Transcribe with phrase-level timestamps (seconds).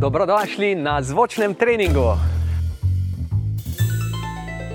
[0.00, 2.16] Dobrodošli na zvočnem treningu.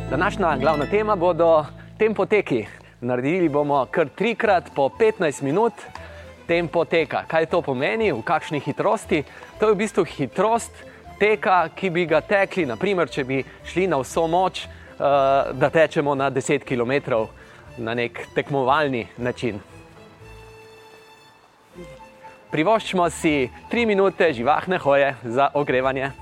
[0.09, 1.65] Današnja glavna tema bodo
[1.97, 2.65] tempo teki.
[3.01, 5.73] Naredili bomo kar trikrat po 15 minut
[6.47, 7.23] tempo teka.
[7.27, 9.23] Kaj to pomeni, v kakšni hitrosti?
[9.59, 10.71] To je v bistvu hitrost
[11.19, 16.15] teka, ki bi ga tekli, naprimer, če bi šli na vso moč, uh, da tečemo
[16.15, 17.25] na 10 km
[17.77, 19.59] na nek tekmovalni način.
[22.55, 26.13] Privoščimo si 3 minute živahne hoje za ogrevanje.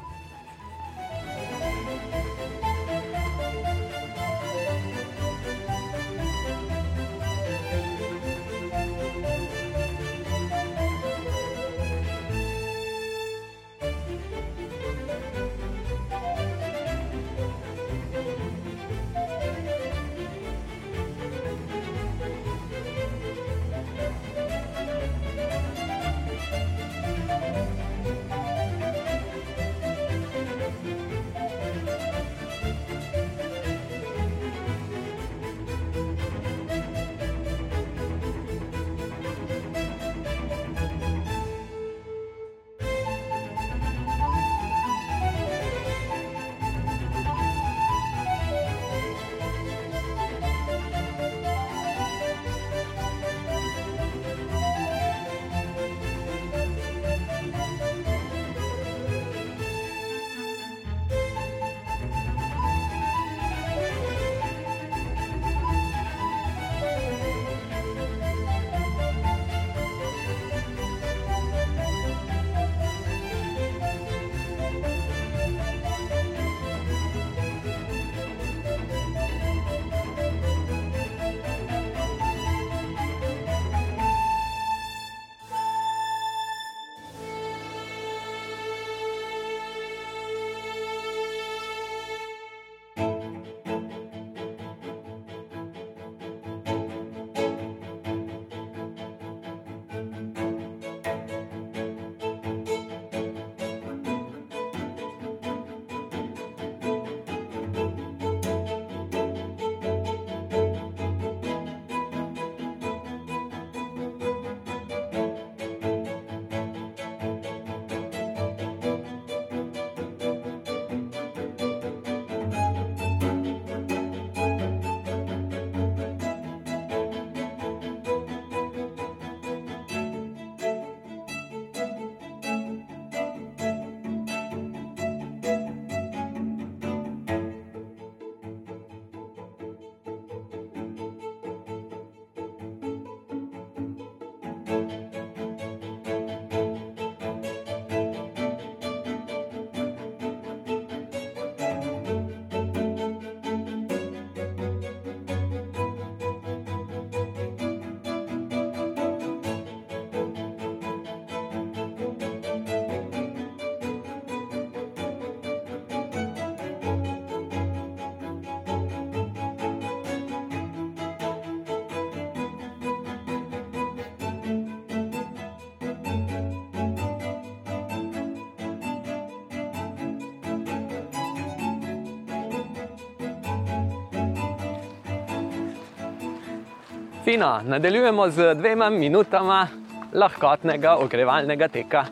[187.23, 189.67] Fino, nadaljujemo z dvema minutama
[190.13, 192.05] lahkotnega ogrevalnega teka,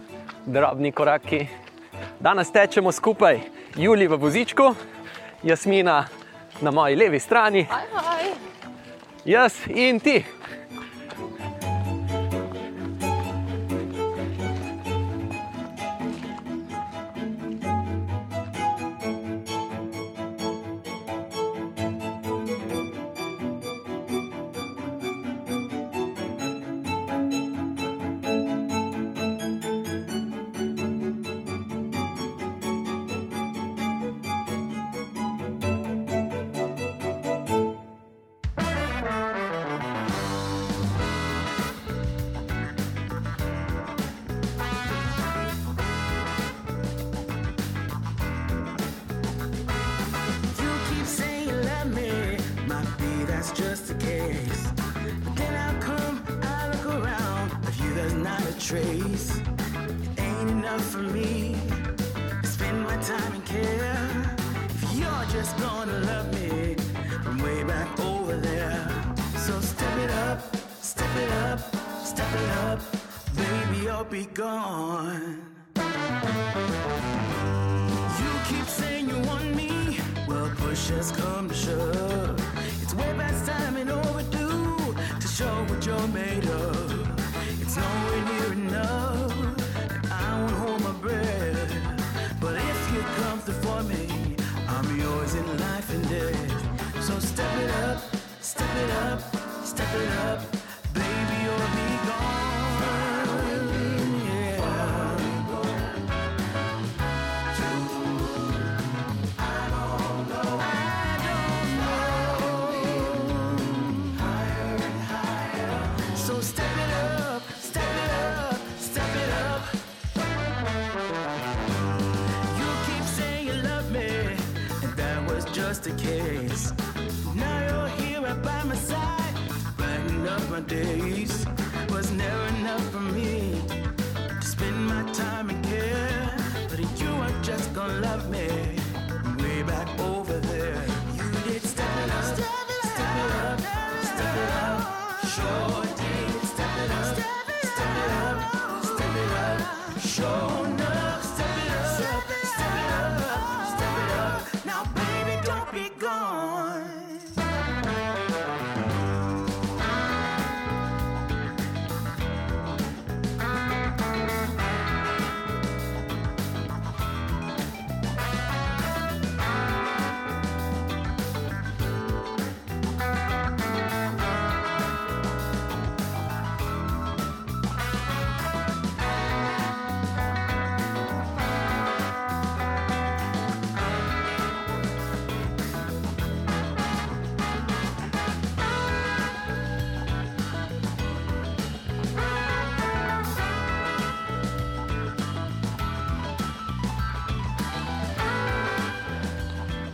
[0.46, 1.48] drobni koraki.
[2.20, 3.40] Danes tečemo skupaj,
[3.76, 4.76] Juli v vozičku,
[5.44, 6.06] Jasmina
[6.62, 7.84] na moji levi strani, Aj,
[8.16, 8.26] aj.
[9.26, 10.24] jaz in ti.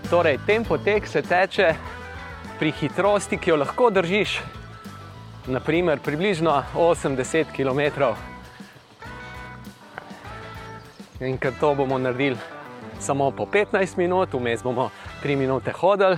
[0.10, 1.74] Torej, tempo tek se teče
[2.60, 4.38] pri hitrosti, ki jo lahko držiš,
[5.52, 8.06] naprimer približno 80 km.
[11.20, 12.38] In ker to bomo naredili
[13.00, 14.90] samo po 15 minut, vmes bomo
[15.24, 16.18] 3 minute hodili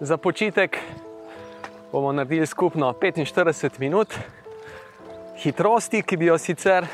[0.00, 0.78] za počitek,
[1.92, 4.14] bomo naredili skupno 45 minut
[5.42, 6.86] hitrosti, ki bi jo sicer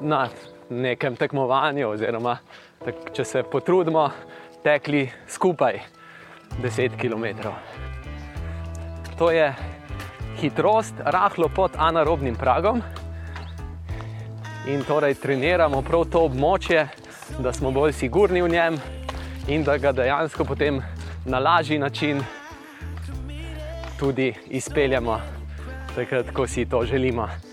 [0.00, 0.28] na
[0.70, 2.38] nekem tekmovanju, oziroma
[2.84, 4.10] tak, če se potrudimo,
[4.66, 5.78] tekli skupaj
[6.62, 7.48] 10 km.
[9.18, 9.54] To je
[10.40, 12.82] hitrost rahlo pod anaerobnim pragom.
[14.66, 16.88] In torej treniramo prav to območje,
[17.38, 18.80] da smo bolj sigurni v njem
[19.48, 20.82] in da ga dejansko potem
[21.24, 22.24] na lažji način
[23.98, 25.20] tudi izpeljemo,
[25.94, 27.45] takrat, ko si to želimo.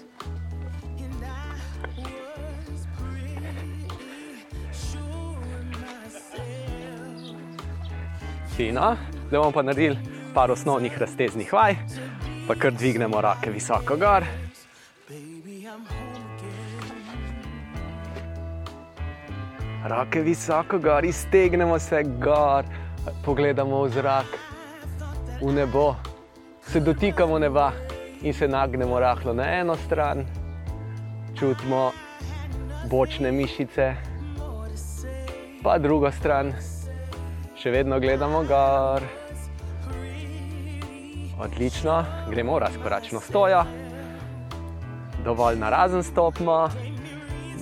[8.55, 8.95] Fino,
[9.27, 9.97] zdaj bomo pa naredili
[10.33, 11.75] par osnovnih razteznih vaj,
[12.47, 14.25] pa kar dvignemo roke visoko gor.
[19.89, 22.65] Roke visoko gor, iztegnemo se gor,
[23.25, 24.37] pogledamo v zrak,
[25.41, 25.95] v nebo,
[26.61, 27.71] se dotikamo neba
[28.21, 30.25] in se nagnemo rahlo na eno stran,
[31.39, 31.91] čutimo
[32.89, 33.93] bočne mišice,
[35.63, 36.53] pa drugo stran,
[37.63, 39.03] še vedno gledamo gor.
[41.39, 41.93] Odlično,
[42.29, 43.61] gremo razkoračno stojo,
[45.23, 46.67] dovolj narazen stopimo,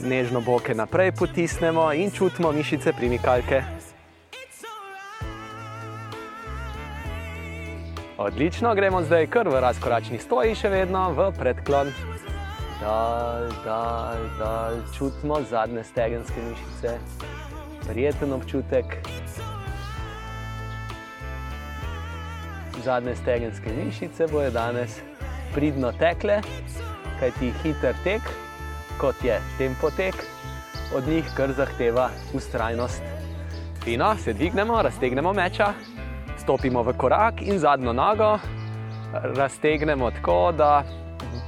[0.01, 3.61] nežno boke naprej potisnemo in čutimo mišice primikalke.
[8.17, 11.93] Odlično, gremo zdaj kar v razkoračni stoji, še vedno v predklon.
[12.81, 16.97] Dal, dal, dal, čutimo zadnje stegenske mišice,
[17.85, 18.97] prijeten občutek.
[22.83, 24.99] Zadnje stegenske mišice bojo danes
[25.53, 26.41] pridno tekle,
[27.19, 28.21] kajti hiter tek,
[28.97, 30.15] kot je tempo tek,
[30.95, 33.01] od njih kar zahteva ustrajnost.
[33.83, 35.73] Fino, se dvignemo, raztegnemo meča,
[36.37, 38.37] stopimo v korak in zadnjo nogo
[39.13, 40.83] raztegnemo tako, da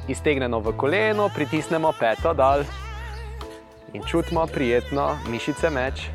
[0.08, 2.64] iztegnemo v koleno, pritisnemo peto dol
[3.94, 6.10] in čutimo prijetno mišice meč.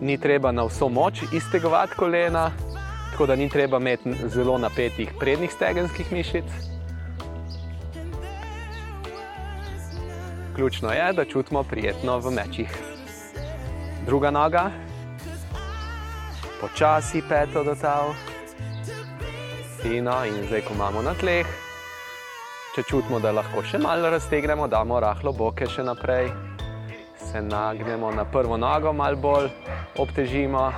[0.00, 2.50] Ni treba na vso moč iztegovati kolena,
[3.14, 6.44] tako da ni treba imeti zelo napetih prednjih stegenskih mišic.
[10.54, 12.78] Ključno je, da čutimo prijetno v mečih.
[14.06, 14.70] Druga noga,
[16.60, 18.14] počasi peto do tav,
[19.82, 21.46] fino in zdaj, ko imamo na tleh,
[22.74, 26.32] če čutimo, da lahko še malo raztegnemo, damo rahlo boke še naprej,
[27.24, 29.48] Se nagnemo na prvo nogo, malo bolj
[29.98, 30.72] obtežimo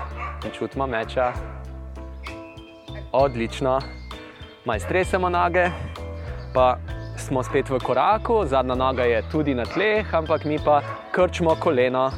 [0.45, 1.33] in čutimo meča.
[3.12, 3.80] Odlično.
[4.64, 5.70] Maj stresemo noge,
[6.54, 6.76] pa
[7.16, 10.80] smo spet v koraku, zadnja noga je tudi na tleh, ampak mi pa
[11.12, 12.10] krčimo koleno,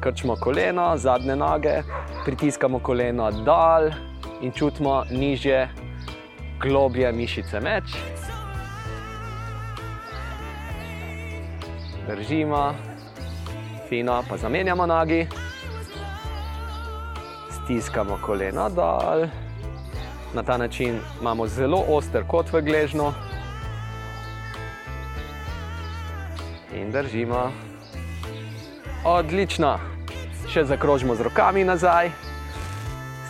[0.00, 1.82] krčimo koleno, zadnje noge,
[2.24, 3.90] pritiskamo koleno dol
[4.42, 5.68] in čutimo nižje,
[6.60, 7.96] globje mišice meč.
[12.06, 12.74] Držimo,
[13.88, 15.26] fino, pa zamenjamo nogi,
[17.50, 19.45] stiskamo koleno dol.
[20.36, 23.12] Na ta način imamo zelo oster kot v gležnju.
[26.74, 27.52] In držimo.
[29.04, 29.78] Odlično.
[30.52, 32.10] Še zakrožimo z rokami nazaj,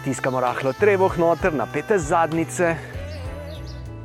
[0.01, 2.75] stiskamo rahlo trebuh noter, napete zadnjice,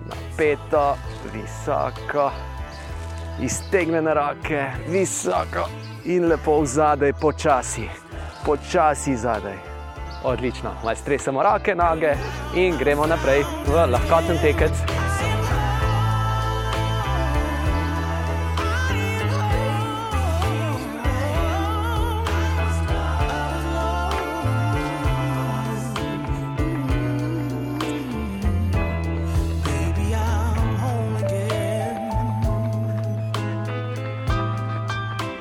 [0.10, 0.86] napeto,
[1.34, 2.29] visoko,
[3.41, 5.65] iztegnjene roke, visoko
[6.05, 7.89] in lepo v zadaj, počasi,
[8.46, 9.71] počasi zadaj.
[10.24, 12.13] Odlično, malo stresemo roke, noge
[12.56, 14.72] in gremo naprej v lahkoten tekec.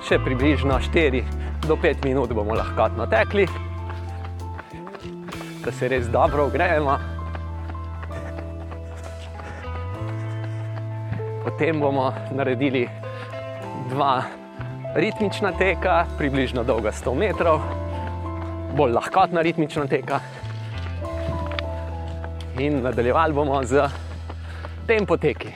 [0.09, 1.21] Še približno 4
[1.69, 3.45] do 5 minut bomo lahko tekli,
[5.71, 6.99] da se res dobro ogrejemo.
[11.45, 12.89] Potem bomo naredili
[13.89, 14.23] dva
[14.95, 17.61] ritmična teka, približno dolga 100 metrov,
[18.75, 20.19] bolj lahkotna ritmična teka.
[22.59, 23.87] In nadaljevali bomo z
[24.91, 25.55] tempo teki.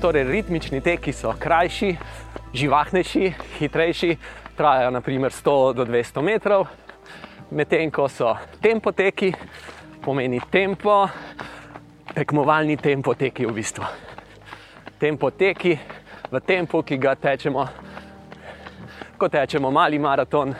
[0.00, 1.96] Torej, ritmični teki so krajši,
[2.54, 4.16] živahnejši, hitrejši,
[4.56, 6.66] trajajo naprimer 100 do 200 metrov,
[7.50, 9.34] medtem ko so tempo teki,
[10.04, 11.08] pomeni tempo,
[12.14, 13.84] tekmovalni tempo teki v bistvu.
[14.98, 15.78] Tempo teki
[16.32, 17.66] v tempu, ki ga tečemo,
[19.18, 20.54] ko tečemo mali maraton,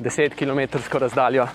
[0.00, 0.60] 10 km
[0.98, 1.46] razdaljo.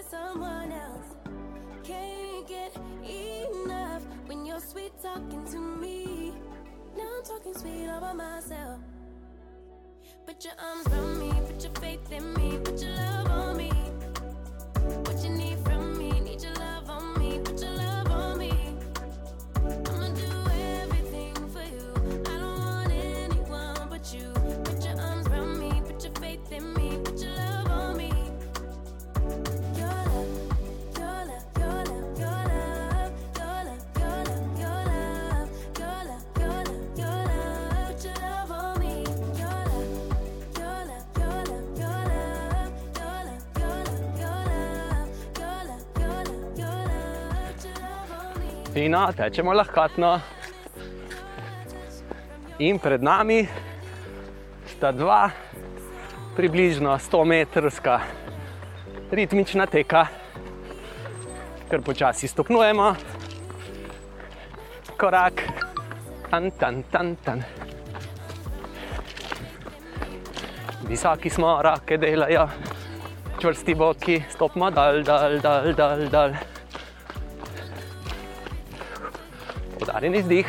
[0.00, 1.14] with someone else.
[1.84, 6.32] Can't get enough when you're sweet talking to me.
[6.96, 8.80] Now I'm talking sweet all by myself.
[10.26, 13.70] Put your arms around me, put your faith in me, put your love on me.
[15.04, 15.99] What you need from me.
[48.80, 50.20] rutina, tečemo lahkatno.
[52.64, 53.44] In pred nami
[54.64, 55.28] sta dva
[56.36, 58.00] približno 100-metrska
[59.12, 60.06] ritmična teka,
[61.68, 62.94] ker počasi stopnjujemo,
[64.96, 65.44] korak,
[66.30, 67.44] tan, tan, tan, tan.
[70.88, 72.48] Visoki smo, roke delajo,
[73.40, 76.08] čvrsti boki, stopimo dal, dal, dal, dal.
[76.08, 76.59] dal.
[79.80, 80.48] Podarjen izdih,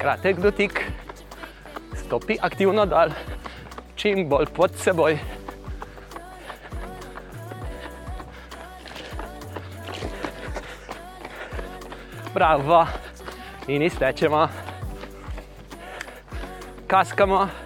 [0.00, 0.78] kratek dotik,
[2.00, 3.12] stopi aktivno dal,
[3.94, 5.18] čim bolj pod seboj.
[12.34, 12.86] Bravo,
[13.68, 14.48] in iztečemo,
[16.88, 17.65] kaskamo.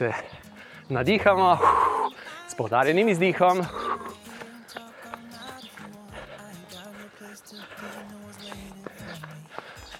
[0.00, 0.12] se
[0.88, 1.58] nadihamo
[2.48, 3.58] s poudarjenim izdihom.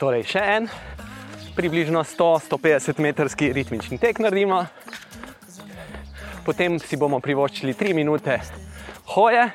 [0.00, 0.68] Torej, še en,
[1.52, 4.62] približno 100-150 metrski ritmični tek naredimo,
[6.48, 8.38] potem si bomo privoščili 3 minute
[9.12, 9.50] hoje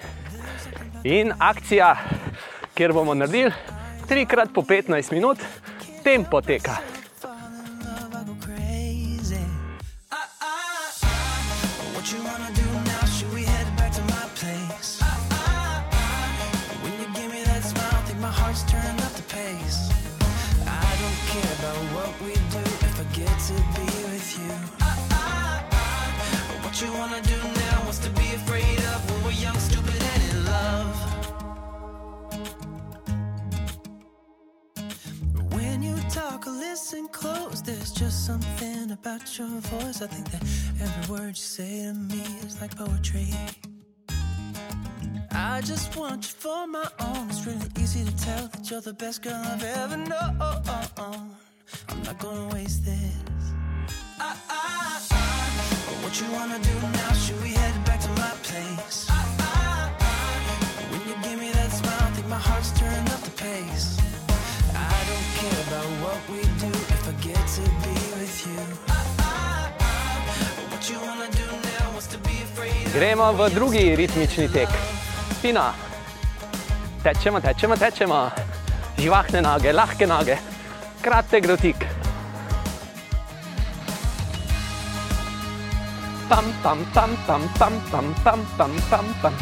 [1.10, 1.89] in akcija,
[2.77, 3.49] kjer bomo naredili
[4.13, 5.41] 3 krat po 15 minut
[6.05, 6.77] tempo teka.
[36.51, 37.62] listen close.
[37.62, 40.01] There's just something about your voice.
[40.01, 40.41] I think that
[40.81, 43.27] every word you say to me is like poetry.
[45.31, 47.29] I just want you for my own.
[47.29, 50.38] It's really easy to tell that you're the best girl I've ever known.
[51.89, 53.13] I'm not gonna waste this.
[54.19, 56.03] I, I, I.
[56.03, 57.13] What you wanna do now?
[57.13, 57.53] Should we
[72.95, 74.71] Gremo v drugi ritmični tek.
[75.36, 75.75] Spina.
[77.03, 78.31] Tečemo, tečemo, tečemo.
[78.95, 80.38] Živahne noge, lahke noge,
[81.03, 81.75] kratek dotik.
[86.31, 89.34] Pam, pam, pam, pam, pam, pam, pam, pam, pam, pam.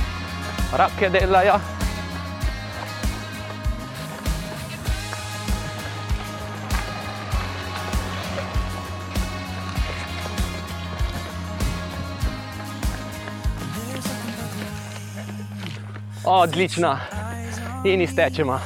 [0.73, 1.82] Roke delajo.
[16.25, 16.97] Odlično.
[17.85, 18.59] In iztečemo.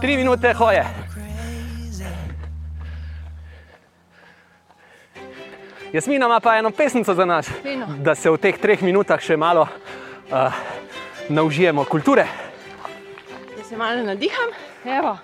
[0.00, 0.84] Tri minute hoje.
[5.92, 7.86] Jasmina ima pa eno pesnico za nas, Fino.
[7.98, 10.52] da se v teh treh minutah še malo uh,
[11.28, 12.26] naužijemo kulture.
[13.56, 14.52] Da se malo nadiham.
[14.84, 15.16] Evo.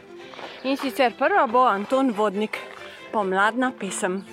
[0.64, 2.56] In sicer prva bo Anton Vodnik,
[3.12, 4.24] pomladna pesem.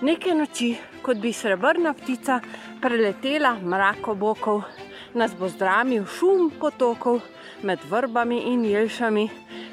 [0.00, 2.40] Neke noči, kot bi srebrna ptica
[2.80, 4.62] preletela mrak obokov,
[5.16, 7.22] nas bo zdramil šum potokov
[7.62, 9.28] med vrbami in jelšami,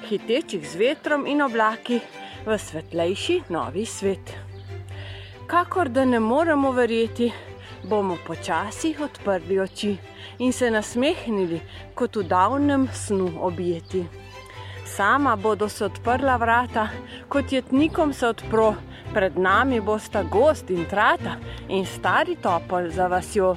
[0.08, 2.00] hitečih z vetrom in oblaki
[2.46, 4.34] v svetlejši novi svet.
[5.48, 7.32] Kakor da ne moremo verjeti,
[7.84, 9.98] bomo počasi odprli oči
[10.40, 11.60] in se nasmehnili,
[11.96, 14.06] kot v davnem snu objeti.
[14.86, 16.88] Sama bodo se odprla vrata,
[17.28, 18.74] kot jetnikom se odpro,
[19.14, 23.56] pred nami bosta gost in trata in stari topol za vasjo.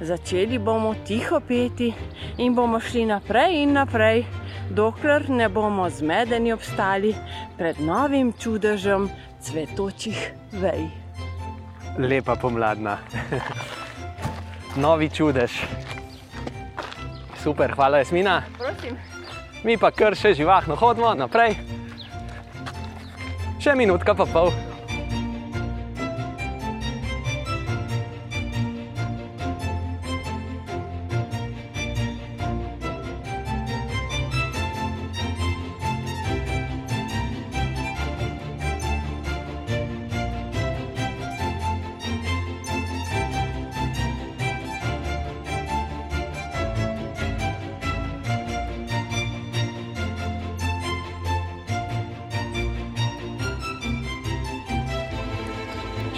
[0.00, 1.94] Začeli bomo tiho peti
[2.38, 4.26] in bomo šli naprej in naprej,
[4.70, 7.14] dokler ne bomo zmedeni obstali
[7.56, 9.08] pred novim čudežem
[9.40, 10.84] cvetočih vej.
[11.98, 12.98] Lepa pomladna.
[14.84, 15.64] Novi čudež.
[17.40, 18.42] Super, hvala Jasmina.
[18.58, 19.00] Prosim.
[19.64, 21.56] Mi pa kar še živahno hodimo naprej.
[23.64, 24.52] Še minutka pa pol.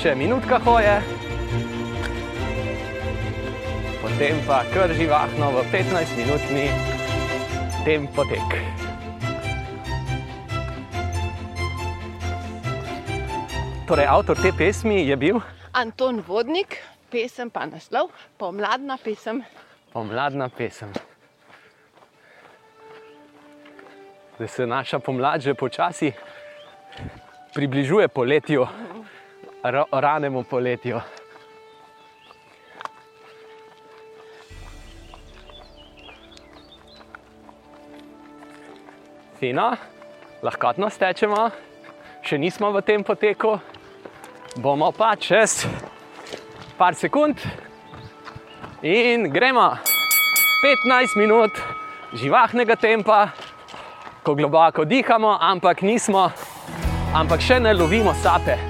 [0.09, 0.93] Še minutka hoje.
[4.01, 6.63] Potem pa kar živahno v 15-minutni
[7.85, 8.55] tempotek.
[13.85, 15.45] Torej, avtor te pesmi je bil
[15.77, 16.81] Anton Vodnik,
[17.13, 18.09] pesem pa naslov,
[18.41, 19.45] pomladna pesem.
[19.93, 20.89] pomladna pesem.
[24.41, 26.17] Da se naša pomlad že počasi
[27.53, 28.98] približuje poletju, ra-
[29.63, 31.01] ranemu poletju.
[39.39, 39.71] Fino,
[40.43, 41.51] lahkotno stečemo,
[42.27, 43.55] še nismo v tem poteku,
[44.59, 45.63] bomo pa čez
[46.79, 47.39] par sekund
[48.83, 49.79] in gremo.
[50.59, 51.55] 15 minut
[52.19, 53.29] živahnega tempa,
[54.27, 56.27] ko globoko dihamo, ampak nismo,
[57.15, 58.68] ampak še ne lovimo sape.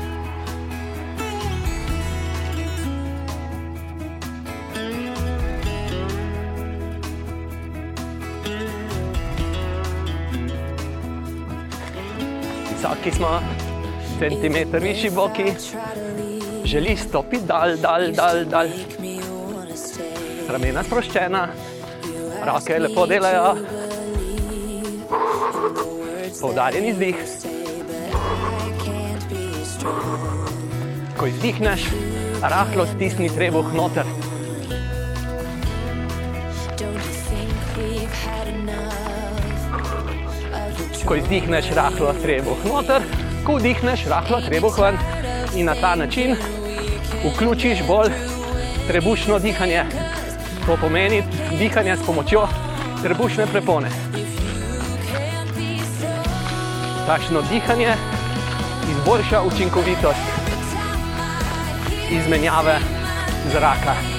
[12.89, 13.41] Visoki smo,
[14.19, 15.45] centimeter višji boki,
[16.65, 18.69] želi stopiti dal, dal, dal, dal.
[20.49, 21.43] Ramena sproščena,
[22.47, 23.51] roke lepo delajo,
[26.41, 27.21] poudarjen izdih.
[31.19, 31.91] Ko izdihneš,
[32.41, 34.28] rahlo stisni trebuh noter.
[41.09, 43.01] Ko izdihneš, rahlo trebuh noter,
[43.41, 44.99] ko vdihneš, rahlo trebuh ven
[45.57, 46.37] in na ta način
[47.25, 48.13] vključiš bolj
[48.89, 49.87] trebušno dihanje.
[50.67, 51.23] To pomeni
[51.59, 52.45] dihanje s pomočjo
[53.03, 53.89] trebušne prepone.
[57.07, 57.97] Takšno dihanje
[58.93, 60.29] izboljša učinkovitost
[62.11, 62.79] izmenjave
[63.53, 64.18] zraka.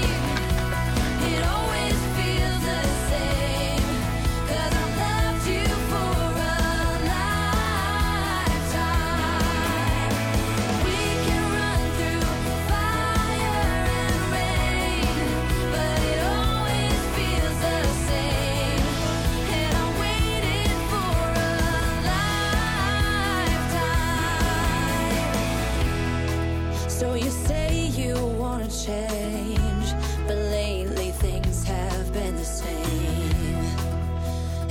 [27.00, 29.96] So you say you wanna change,
[30.28, 33.64] but lately things have been the same.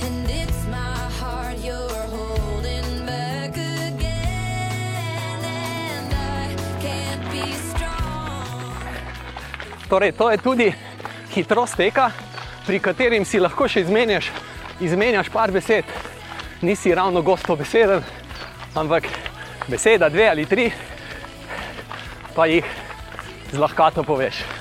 [0.05, 8.93] And it's my heart you're holding back again, and I can't be strong.
[9.89, 10.73] Torej, to je tudi
[11.33, 12.11] hitrost teka,
[12.65, 14.29] pri katerem si lahko še izmenjaš,
[14.79, 15.83] izmenjaš par besed.
[16.61, 18.05] Nisi ravno gosto beseden,
[18.77, 19.09] ampak
[19.65, 20.69] beseda, dve ali tri,
[22.39, 22.63] pa jih
[23.51, 24.58] z lahkoto poveš.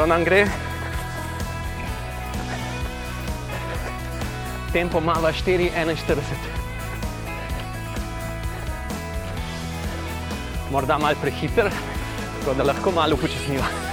[0.00, 0.46] dobro nam gre.
[4.72, 6.16] Tempo mala 4,41.
[10.72, 11.70] Morda malo prehiter,
[12.40, 13.89] tako da lahko malo upočasniva.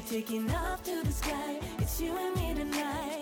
[0.00, 1.60] We're taking off to the sky.
[1.78, 3.19] It's you and me tonight.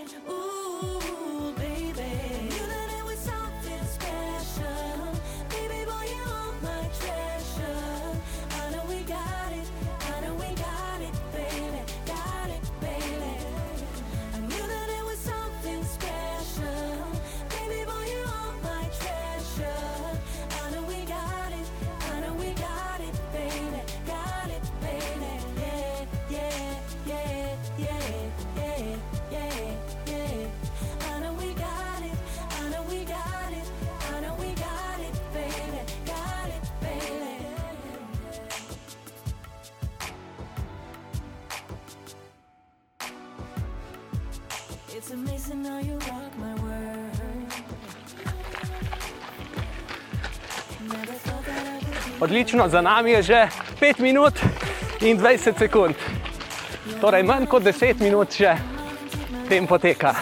[52.20, 53.48] Odlično, za nami je že
[53.81, 54.35] 5 minut
[55.00, 55.94] in 20 sekund.
[57.00, 58.57] Torej, manj kot 10 minut še
[59.48, 60.14] tem poteka.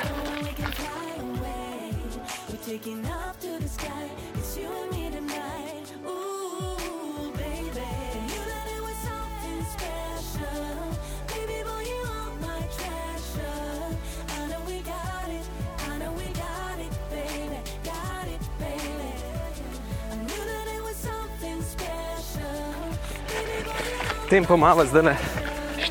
[24.36, 25.02] tempo imamo zdaj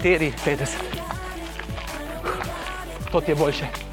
[0.04, 0.66] 4,50.
[3.12, 3.85] To je boljše.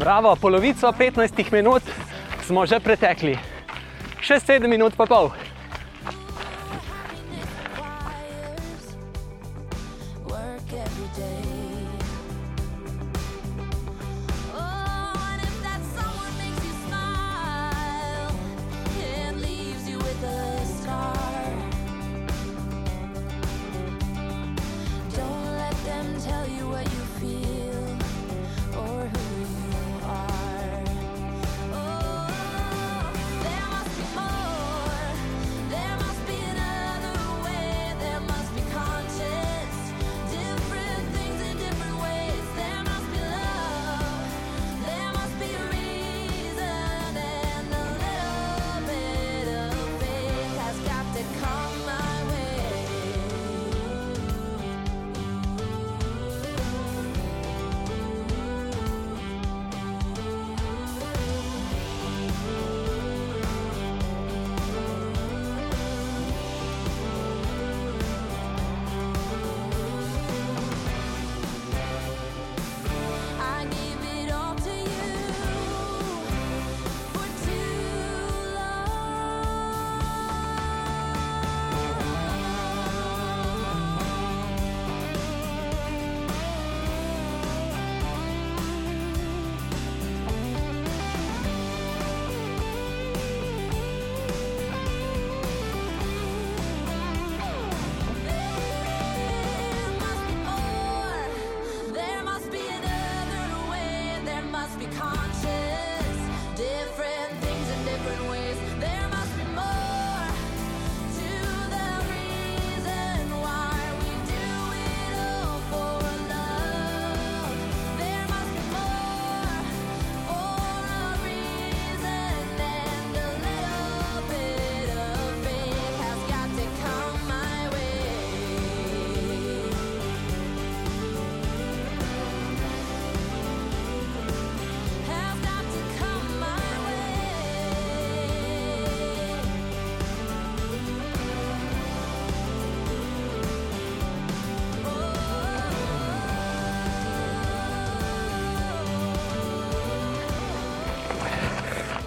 [0.00, 1.82] Bravo, polovico 15 minut
[2.46, 3.34] smo že pretekli,
[4.24, 5.28] še 7 minut pa pol.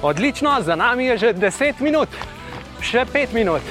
[0.04, 2.10] Odlično, za nami je že 10 minut,
[2.82, 3.62] še 5 minut.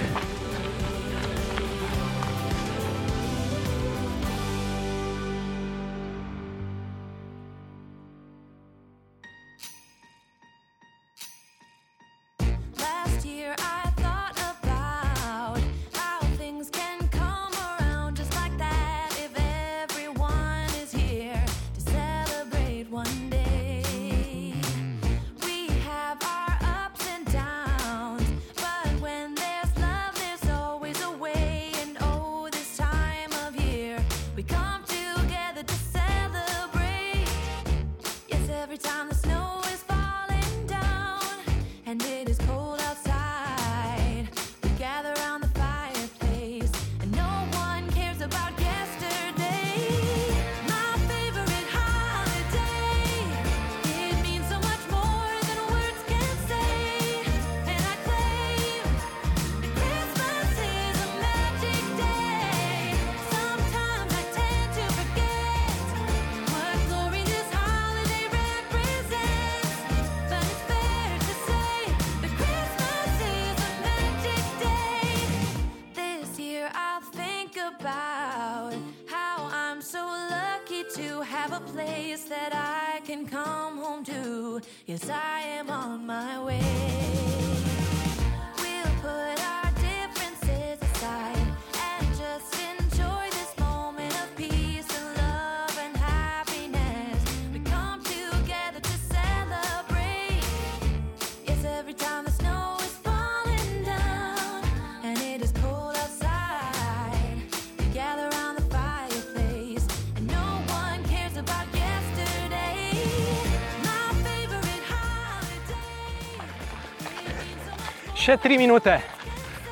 [118.23, 118.93] Še tri minute,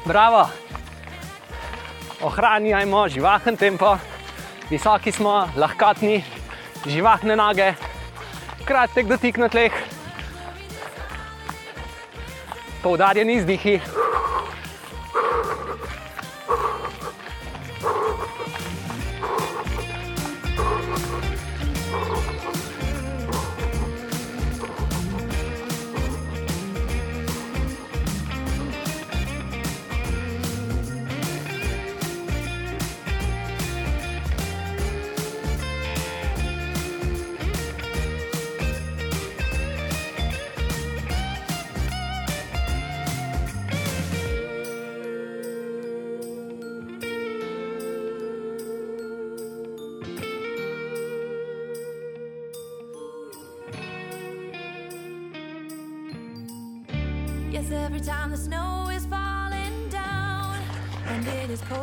[0.03, 0.41] bravo.
[2.27, 3.93] Ohranjajmo živahen tempo,
[4.67, 6.17] visoki smo, lahkotni,
[6.83, 7.69] živahne noge,
[8.67, 9.71] kratek dotik na tleh,
[12.83, 13.79] poudarjeni izdihi.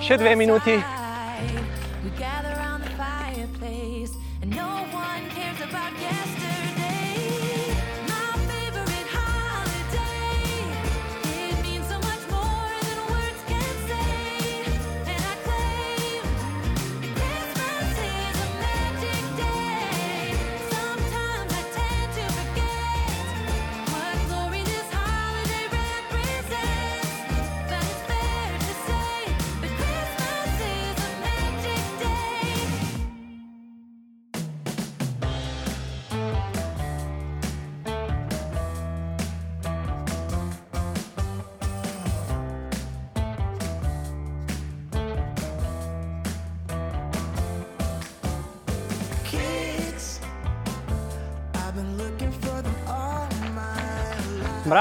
[0.08, 0.76] Še dve minuti.
[2.04, 4.12] we gather around the fireplace
[4.42, 6.37] and no one cares about yesterday.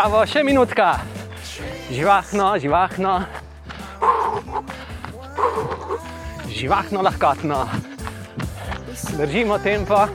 [0.07, 1.00] Bravo, še minutka.
[1.90, 3.26] Živahno, živahno.
[6.46, 7.66] Živahno, lahkotno.
[9.18, 10.07] Držimo tempo.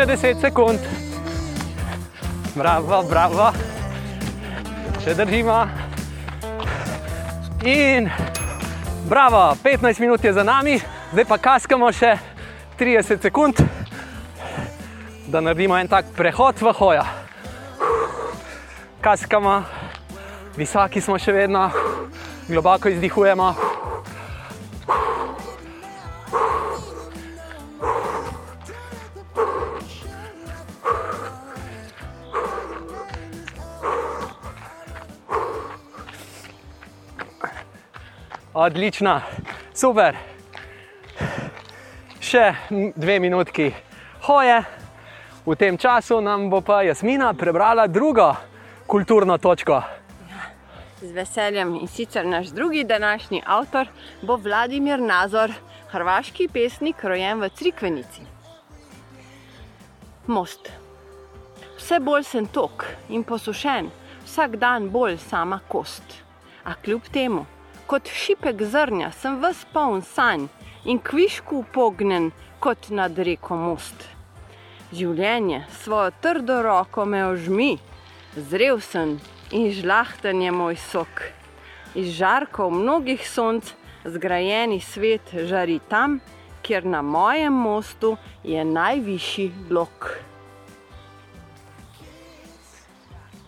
[0.00, 0.84] Še 10 sekund.
[2.56, 3.50] Bravo, bravo.
[5.04, 5.56] Še držimo.
[7.68, 8.08] In
[9.10, 10.78] bravo, 15 minut je za nami,
[11.12, 12.14] zdaj pa kaskamo še
[12.80, 13.60] 30 sekund,
[15.28, 17.04] da naredimo en tak prehod v hojo.
[19.04, 19.58] Kaskamo,
[20.56, 21.68] visoki smo še vedno,
[22.48, 23.69] globoko izdihujemo.
[38.54, 39.20] Odlično,
[39.74, 40.16] super.
[42.18, 42.48] Še
[42.98, 43.68] dve minutki
[44.26, 44.56] hoje,
[45.46, 48.32] v tem času nam bo pa Jasmina prebrala drugo
[48.90, 49.78] kulturno točko.
[50.98, 53.86] Z veseljem in sicer naš drugi današnji avtor
[54.22, 55.54] bo Vladimir Nazor,
[55.94, 58.26] hrvaški pesnik, rojen v Crikvenici.
[60.26, 60.72] Most.
[61.78, 63.94] Vse bolj sem tok in posušen,
[64.26, 66.02] vsak dan bolj sama kost.
[66.64, 67.46] A kljub temu,
[67.90, 70.46] kot šipek zrnja, sem ves poln sanj
[70.86, 72.28] in kvišku pognen
[72.62, 74.04] kot nad reko most.
[74.94, 77.72] Življenje svojo trdo roko me ožmi,
[78.36, 79.16] zrel sem
[79.50, 81.24] in žlahten je moj sok.
[81.98, 83.74] Iz žarkov mnogih sonc
[84.06, 86.20] zgrajeni svet žari tam,
[86.62, 88.14] kjer na mojem mostu
[88.46, 90.12] je najvišji blok.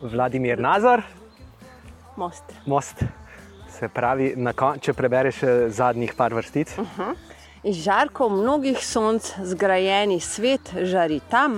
[0.03, 1.07] Vladimir Nazor,
[2.16, 2.57] Most.
[2.66, 3.22] most.
[3.83, 4.28] Se pravi,
[4.78, 6.70] če prebereš še zadnjih par vrstic.
[7.66, 11.57] Iz žarkov mnogih sonc zgrajeni svet žari tam,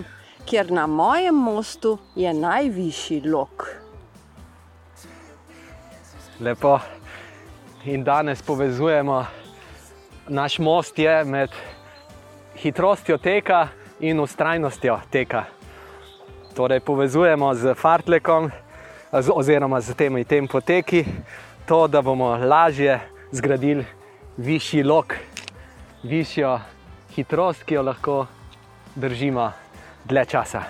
[0.49, 3.69] kjer na mojem mostu je najvišji lok.
[6.41, 6.79] Lepo.
[7.93, 9.21] In danes povezujemo,
[10.33, 11.53] naš most je med
[12.57, 13.67] hitrostjo teka
[14.01, 15.45] in ustrajnostjo teka.
[16.57, 18.49] Torej, povezujemo z fartlekom,
[19.13, 21.05] z, oziroma z temi tempo teki,
[21.67, 23.01] to, da bomo lažje
[23.33, 23.85] zgradili
[24.37, 25.15] višji lok,
[26.03, 26.61] višjo
[27.15, 28.27] hitrost, ki jo lahko
[28.95, 29.53] držimo
[30.05, 30.63] dlje časa.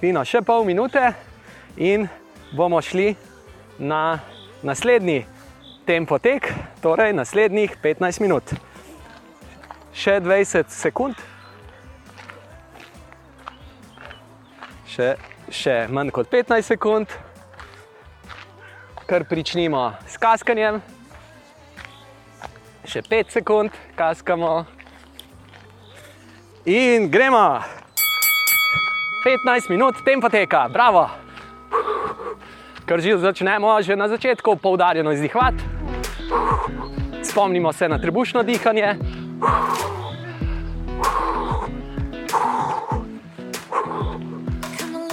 [0.00, 1.12] Fino, še pol minute
[1.76, 2.08] in
[2.56, 3.14] bomo šli
[3.78, 4.18] na
[4.62, 5.26] naslednji
[5.84, 6.48] tempo tek,
[6.80, 8.54] torej naslednjih 15 minut.
[9.92, 11.18] Še 20 sekund,
[14.88, 15.16] še,
[15.50, 17.10] še manj kot 15 sekund,
[19.06, 20.78] kar pričnimo s kaskanjem.
[22.86, 24.64] Še 5 sekund, kaskamo.
[26.70, 27.60] In gremo.
[29.26, 31.08] 15 minut tempo teka, bravo.
[32.86, 35.62] Kar že začnemo, že na začetku poudarjeno izdihati.
[37.22, 38.96] Spomnimo se na trebušno dihanje.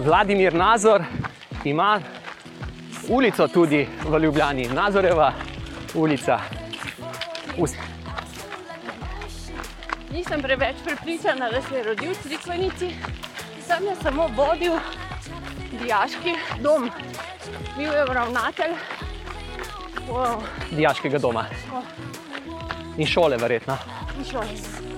[0.00, 1.02] Vladimir Nazor
[1.64, 2.00] ima
[3.08, 5.32] ulico tudi v Ljubljani, Nazoreva
[5.94, 6.38] ulica.
[7.58, 7.74] Us-
[10.12, 12.90] Nisem preveč prepričana, da se je rodil v Crikvenici,
[13.66, 14.72] sem je samo vodil
[15.82, 16.90] dijaški dom.
[17.76, 18.74] Bil je ravnatelj.
[20.08, 20.40] Wow,
[20.70, 21.44] Dijaškega doma
[22.98, 23.76] in šole, verjetno.
[24.18, 24.89] in šole.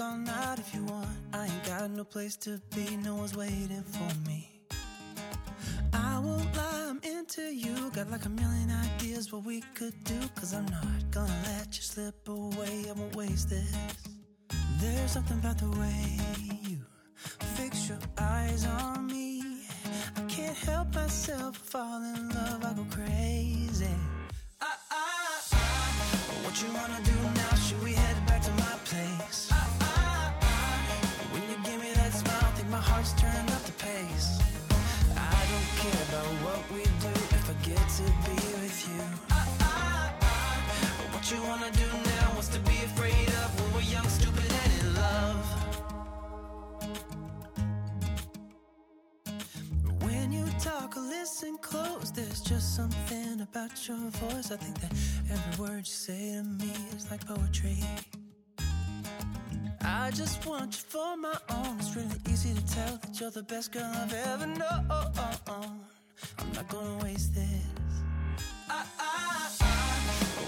[0.00, 1.08] All night if you want.
[1.32, 4.48] I ain't got no place to be, no one's waiting for me.
[5.92, 7.90] I won't lie, I'm into you.
[7.90, 10.18] Got like a million ideas what we could do.
[10.34, 12.86] Cause I'm not gonna let you slip away.
[12.88, 13.76] I won't waste this.
[14.80, 16.18] There's something about the way
[16.62, 16.78] you
[17.56, 19.42] fix your eyes on me.
[20.16, 22.64] I can't help myself fall in love.
[22.64, 23.86] I go crazy.
[24.60, 25.56] I, I, I,
[26.44, 27.63] what you wanna do now?
[51.20, 54.50] Listen close, there's just something about your voice.
[54.50, 54.92] I think that
[55.32, 57.78] every word you say to me is like poetry.
[59.82, 61.76] I just want you for my own.
[61.78, 64.86] It's really easy to tell that you're the best girl I've ever known.
[66.38, 67.66] I'm not gonna waste this.
[68.68, 69.72] I, I, I,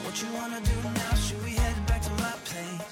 [0.04, 1.14] what you wanna do now?
[1.24, 2.85] Should we head back to my place?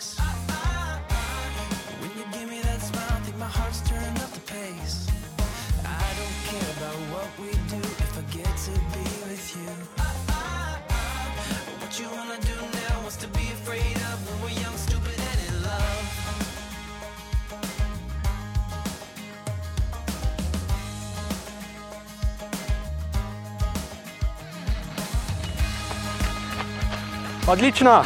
[27.46, 28.02] Odlično,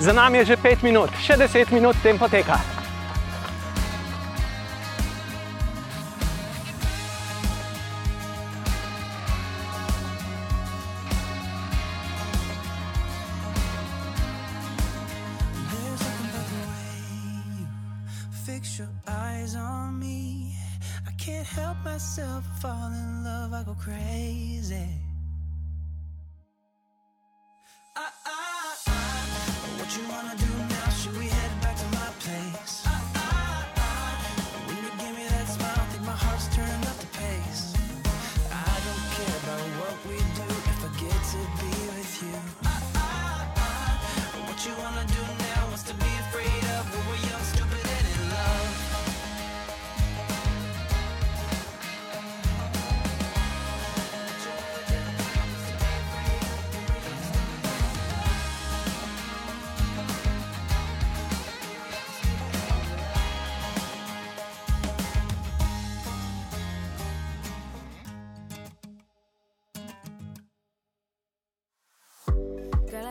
[0.00, 2.56] za nami je že 5 minut, še 10 minut tem poteka.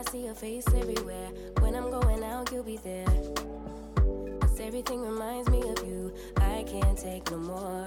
[0.03, 1.29] See your face everywhere.
[1.59, 3.05] When I'm going out, you'll be there.
[4.39, 6.13] Cause everything reminds me of you.
[6.37, 7.85] I can't take no more.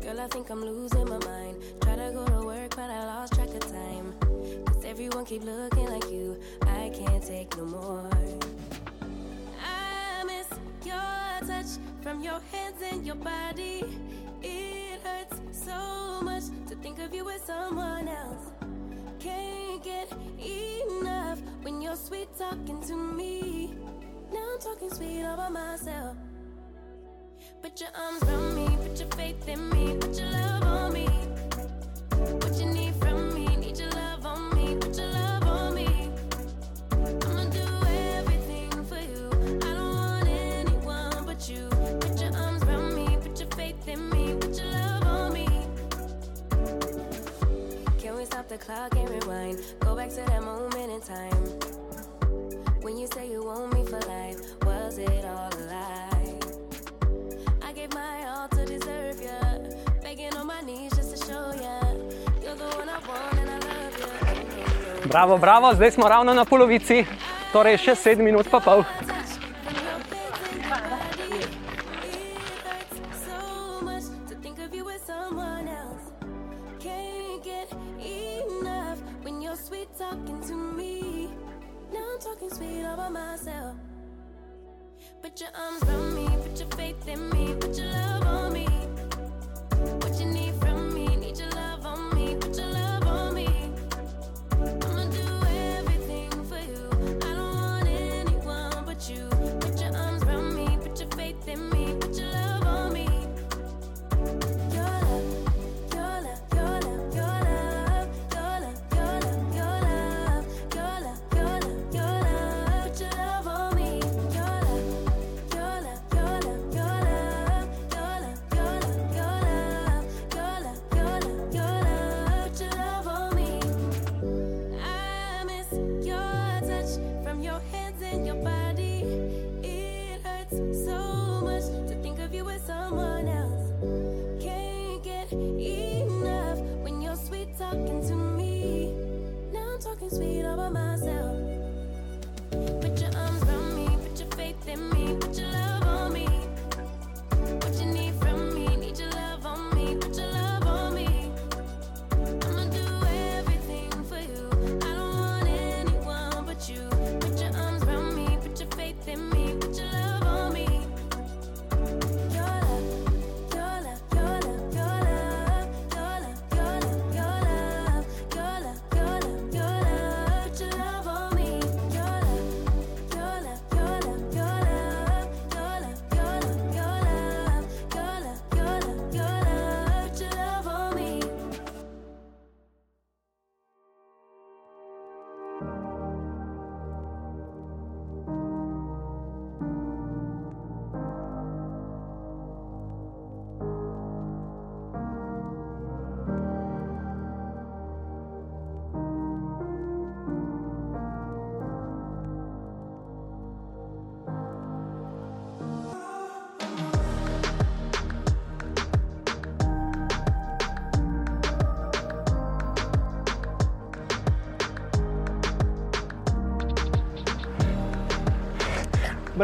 [0.00, 1.56] Girl, I think I'm losing my mind.
[1.80, 4.14] Try to go to work, but I lost track of time.
[4.66, 6.38] Cause everyone keep looking like you.
[6.62, 8.10] I can't take no more.
[9.64, 10.46] I miss
[10.84, 13.84] your touch from your hands and your body.
[14.42, 18.51] It hurts so much to think of you as someone else.
[19.22, 23.72] Can't get enough when you're sweet talking to me.
[24.32, 26.16] Now I'm talking sweet all by myself.
[27.62, 31.21] Put your arms around me, put your faith in me, put your love on me.
[48.52, 49.58] The clock and rewind?
[49.80, 51.42] Go back to that moment in time.
[52.82, 56.36] When you say you want me for life, was it all a lie?
[57.62, 59.40] I gave my all to deserve ya.
[60.02, 61.80] Begging on my knees just to show ya.
[62.44, 65.08] You're the one I want and I love ya.
[65.08, 67.06] Bravo, bravo, zdaj smo ravno na polovici,
[67.52, 68.84] torej še 7 minut pa pol.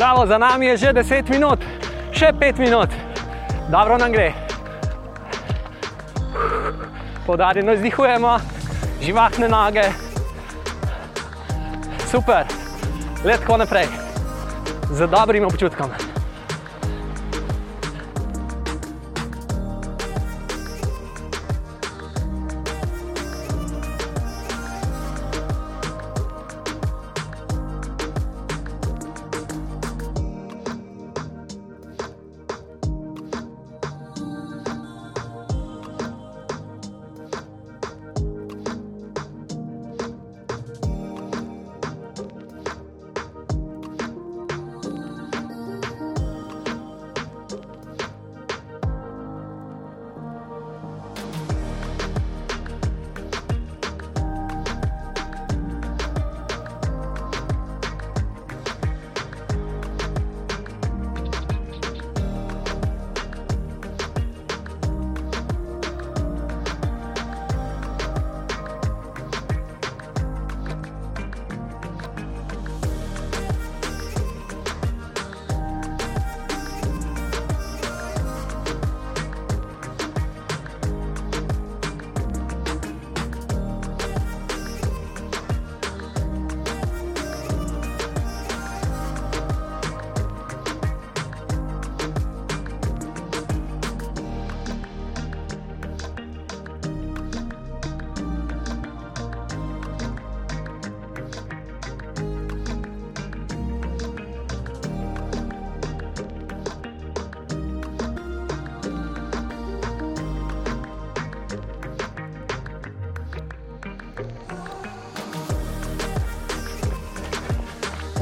[0.09, 1.61] Bravo, za nami je že 10 minut,
[2.17, 2.89] še 5 minut,
[3.69, 4.33] dobro nam gre.
[7.27, 8.39] Podarjeno izdihujemo,
[9.05, 9.85] živahne noge.
[12.09, 12.49] Super,
[13.21, 13.85] let tako naprej,
[14.89, 16.08] z dobrim občutkom.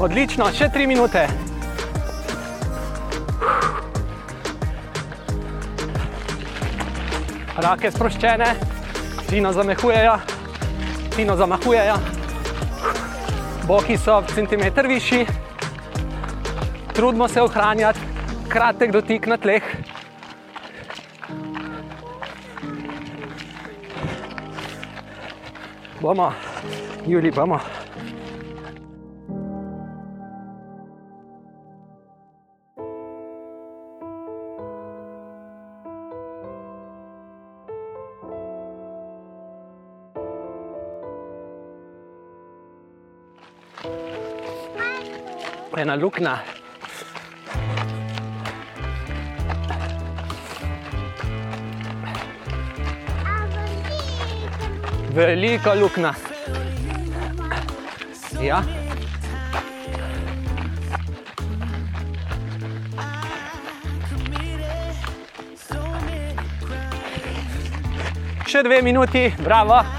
[0.07, 1.25] Odlično, še tri minute.
[7.59, 8.47] Rake sproščene,
[9.27, 10.13] fino zamahujejo,
[11.11, 11.97] fino zamahujejo.
[13.67, 15.25] Boki so centimeter višji,
[16.95, 17.99] trudimo se ohranjati
[18.47, 19.67] kratek dotik na tleh.
[25.99, 26.31] Bomo,
[27.03, 27.59] Juli, bomo.
[45.99, 46.37] Luknja.
[55.13, 56.13] Velika luknja.
[58.41, 58.61] Ja.
[68.47, 69.96] Še dve minuti, bravo.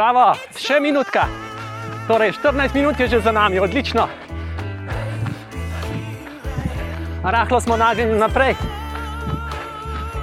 [0.00, 1.26] Bravo, še minutka.
[2.08, 4.06] Torej, 14 minut je že za nami, odlično.
[7.20, 8.56] Rahlo smo nagnjeni naprej.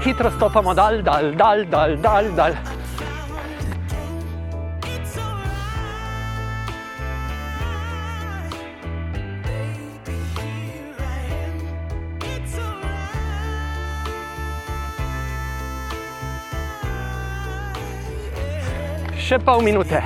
[0.01, 2.57] Hitro stopamo dal, dal, dal, dal, dal, dal.
[19.27, 19.99] Še pol minute.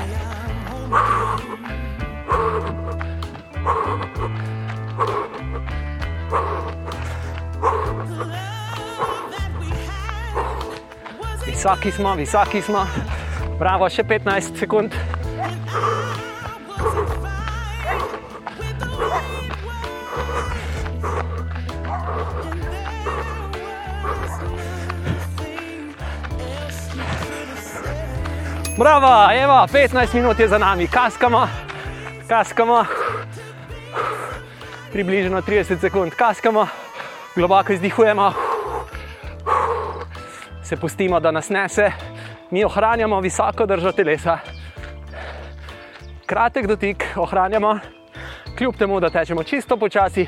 [11.46, 12.88] Visoki smo, visoki smo.
[13.62, 14.98] Bravo, še 15 sekund.
[28.82, 31.48] Bravo, evo, 15 minut je za nami, kaskamo,
[32.28, 32.86] kaskamo.
[34.92, 36.68] Približno 30 sekund kaskamo,
[37.36, 38.34] globoko izdihujemo,
[40.64, 41.92] se pustimo, da nas nese,
[42.52, 44.38] mi ohranjamo visoko držo telesa.
[46.26, 47.80] Kratek dotik ohranjamo,
[48.58, 50.28] kljub temu, da tečemo čisto počasi,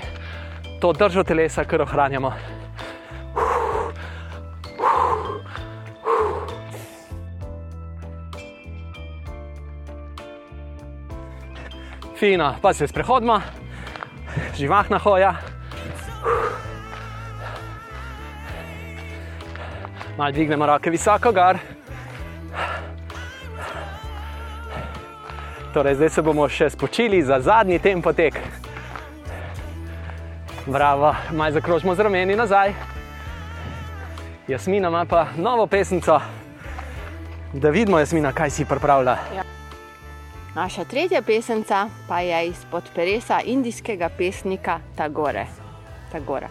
[0.82, 2.34] to držo telesa, kar ohranjamo.
[12.24, 13.42] Fino, pa se sprehodimo,
[14.56, 15.34] živahna hoja.
[20.18, 21.58] Malo dvignemo roke visoko gor.
[25.74, 28.40] Torej, zdaj se bomo še spočili za zadnji tempo tek.
[30.66, 32.72] Bravo, malo zakrožimo z rameni nazaj.
[34.48, 36.22] Jasmina ima pa novo pesnico,
[37.54, 39.18] da vidimo, Jasmina, kaj si pripravlja.
[40.54, 45.48] Naša tretja pesemca pa je izpod peresa indijskega pesnika Tagore.
[46.12, 46.50] Tagora.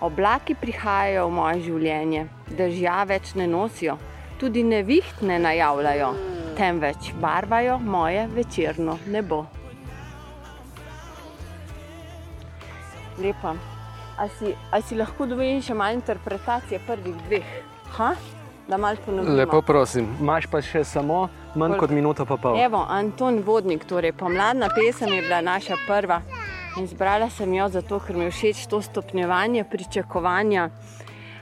[0.00, 2.22] Oblaki prihajajo v moje življenje,
[2.56, 3.98] dežja več ne nosijo,
[4.40, 6.08] tudi neviht ne najavljajo,
[6.56, 9.44] temveč barvajo moje večerno nebo.
[13.20, 13.52] Lepo.
[14.16, 17.52] A si, a si lahko dovolim še malo interpretacije prvih dveh?
[17.98, 18.14] Ha?
[18.68, 19.62] Da malo ponovimo.
[19.62, 20.06] prosim.
[20.20, 22.56] Imaš pa še samo manj kot minuto pa pol.
[22.62, 26.22] Evo, Anton Vodnik, torej pomladna pesem je bila naša prva.
[26.78, 30.70] In zbrala sem jo zato, ker mi je všeč to stopnjevanje pričakovanja.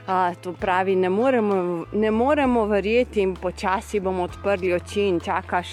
[0.07, 5.67] A, to pravi, ne moremo, ne moremo verjeti, in počasi bomo odprli oči in čakaš,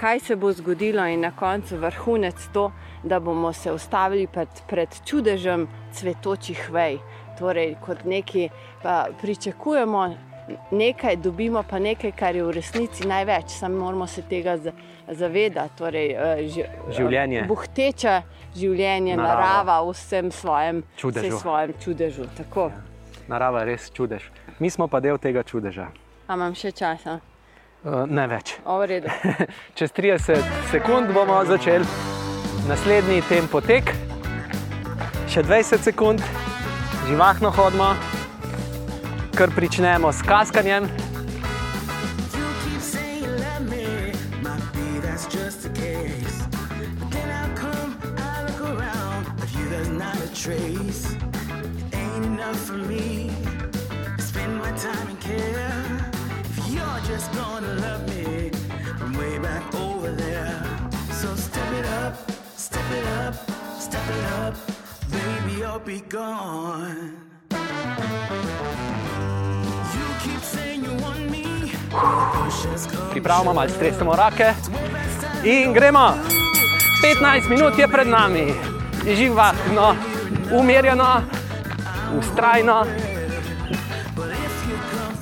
[0.00, 2.70] kaj se bo zgodilo, in na koncu vrhunec to,
[3.04, 6.98] da bomo se ustavili pred, pred čudežem cvetočih vej.
[7.38, 8.48] Torej, kot neki
[8.82, 10.08] pa, pričakujemo
[10.70, 14.72] nekaj dobimo, pa nekaj, kar je v resnici največ, samo moramo se tega za-
[15.08, 15.76] zavedati.
[15.76, 17.44] Torej, eh, ži- Življenje.
[17.44, 18.22] Buhteče
[18.54, 19.40] življenje, Narava.
[19.40, 21.26] narava, v vsem svojem Čudežu.
[21.26, 22.24] vsej svojem čudežu.
[22.36, 22.70] Tako.
[23.28, 24.22] Narava je res čudež.
[24.58, 25.88] Mi smo pa del tega čudeža.
[26.28, 27.20] A imam še časa?
[27.84, 28.56] Uh, ne več.
[29.74, 31.84] Čez 30 sekund bomo začeli
[32.66, 33.84] naslednji tempo tek.
[35.28, 36.20] Še 20 sekund,
[37.06, 37.94] živahno hodimo,
[39.36, 40.88] kar pričnemo s kaskanjem.
[50.46, 51.16] Trace.
[51.92, 53.30] Ain't enough for me
[54.36, 56.12] spend my time and care.
[56.44, 58.50] If you're just gonna love me
[58.98, 60.62] from way back over there,
[61.10, 62.14] so step it up,
[62.56, 63.34] step it up,
[63.80, 64.54] step it up,
[65.10, 67.25] baby, you'll be gone.
[73.10, 74.54] Pripravimo malo, stresemo rake
[75.44, 76.14] in gremo.
[77.02, 78.54] 15 minut je pred nami,
[79.04, 79.96] živahno,
[80.52, 81.22] umirjeno,
[82.18, 82.86] ustrajno,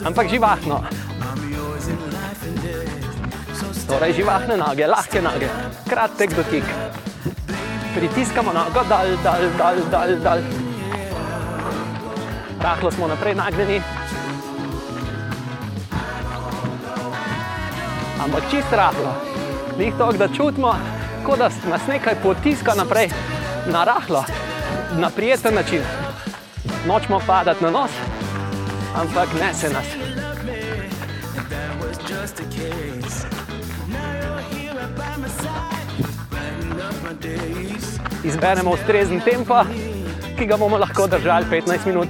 [0.05, 0.85] ampak živahno.
[3.85, 5.49] Torej, živahne noge, lahke noge,
[5.85, 6.65] kratek dotik.
[7.95, 10.41] Pritiskamo nogo, dal, dal, dal, dal, dal.
[12.65, 14.04] Rahlo smo naprej nagnjeni.
[18.25, 19.13] Ampak čist rahlo.
[19.79, 20.75] Ni to, da čutimo,
[21.27, 23.11] kot da nas nekaj potiska naprej,
[23.67, 24.25] na rahlo,
[24.97, 25.83] na prijeten način.
[26.87, 27.91] Nočemo padati na nos,
[28.97, 29.87] ampak ne se nas.
[38.25, 39.65] Izberemo ustrezen tempo,
[40.39, 42.09] ki ga bomo lahko držali 15 minut.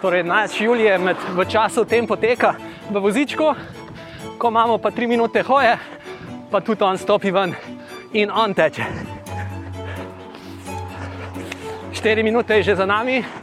[0.00, 2.54] Torej, naš Julij je med, v času tempo teka
[2.90, 3.44] v vozičku,
[4.38, 5.76] ko imamo pa tri minute hoje,
[6.50, 7.52] pa tudi on stopi ven
[8.12, 8.84] in on teče.
[11.92, 13.39] Štiri minute je že za nami.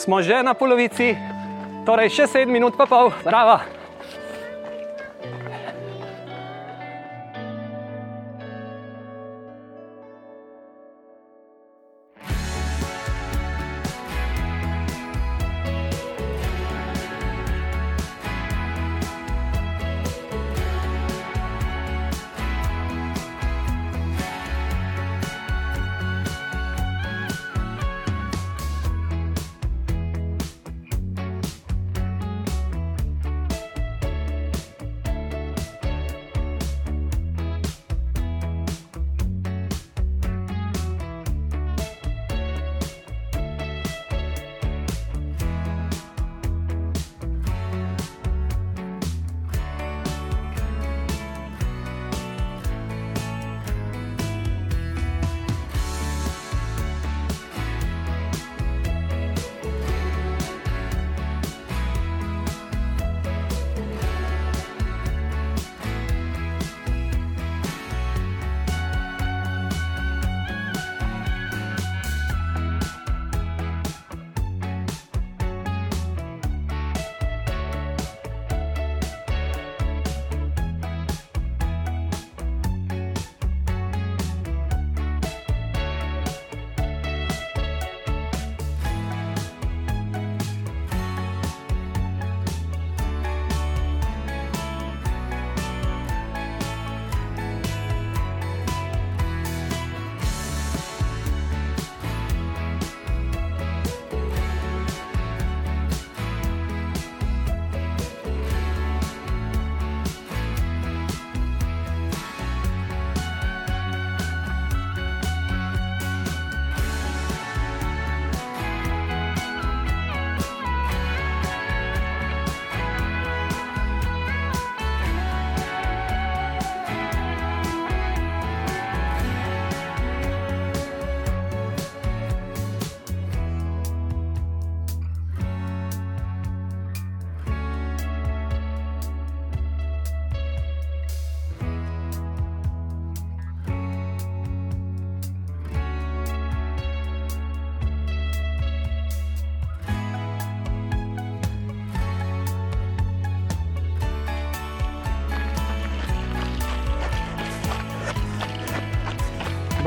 [0.00, 1.12] Smo že na polovici,
[1.84, 3.12] torej še 7 minut, pa pol,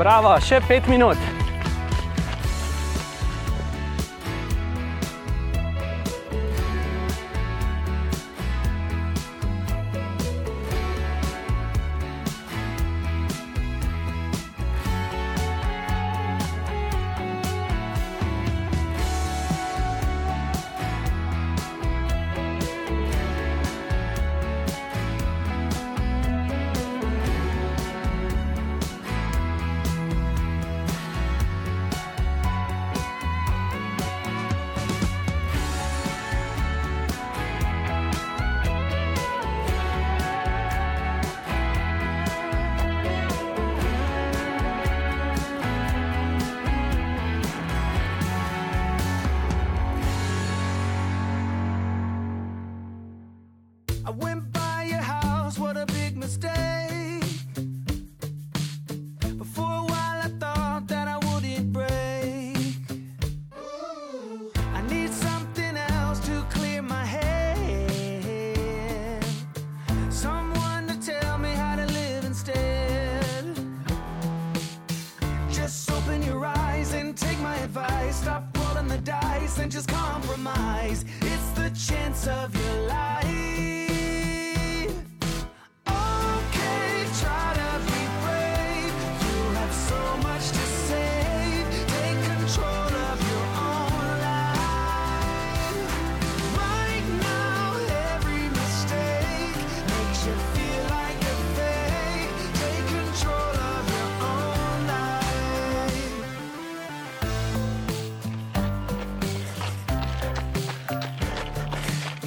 [0.04, 1.16] Bravo, še pet minut.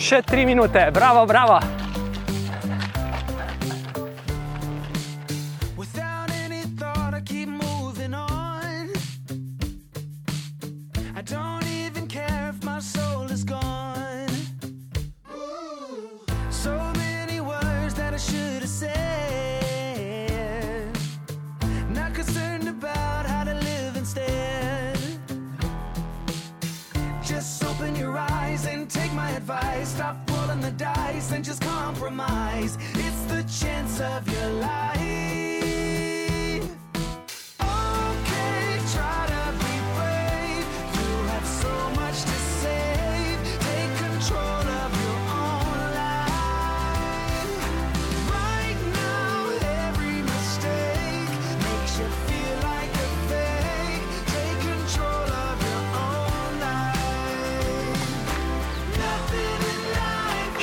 [0.07, 1.59] Še tri minute, bravo, bravo.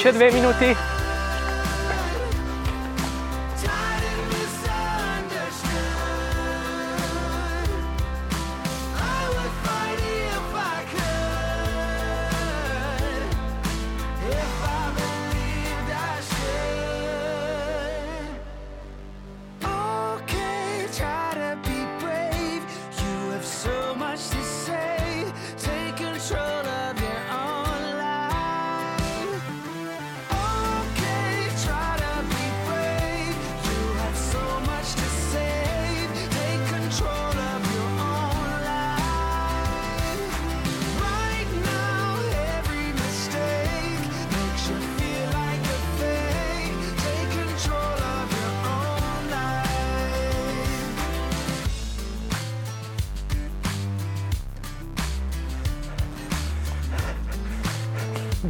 [0.05, 0.94] Ciao de minutes.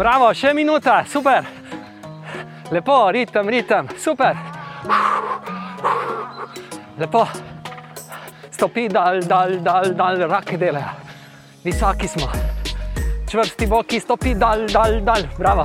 [0.04, 1.46] Bravo, še minuta, super.
[2.68, 4.36] Lepo, ritem, ritem, super.
[7.00, 7.22] Lepo,
[8.52, 10.92] stopi dal, dal, dal, dal, rake delajo.
[11.64, 12.28] Visoki smo,
[13.32, 15.64] čvrsti boki, stopi dal, dal, dal, bravo.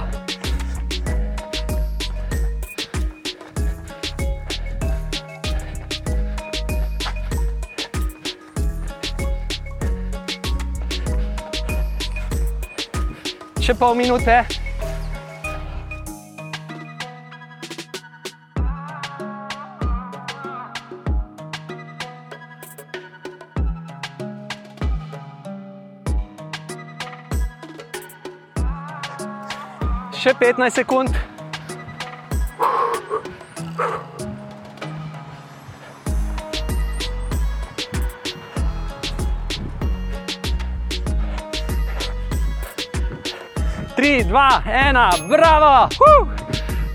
[13.70, 14.34] še pol minute.
[30.20, 31.39] Še 15 sekund.
[44.30, 45.90] dva, ena, bravo!
[46.22, 46.28] Uh!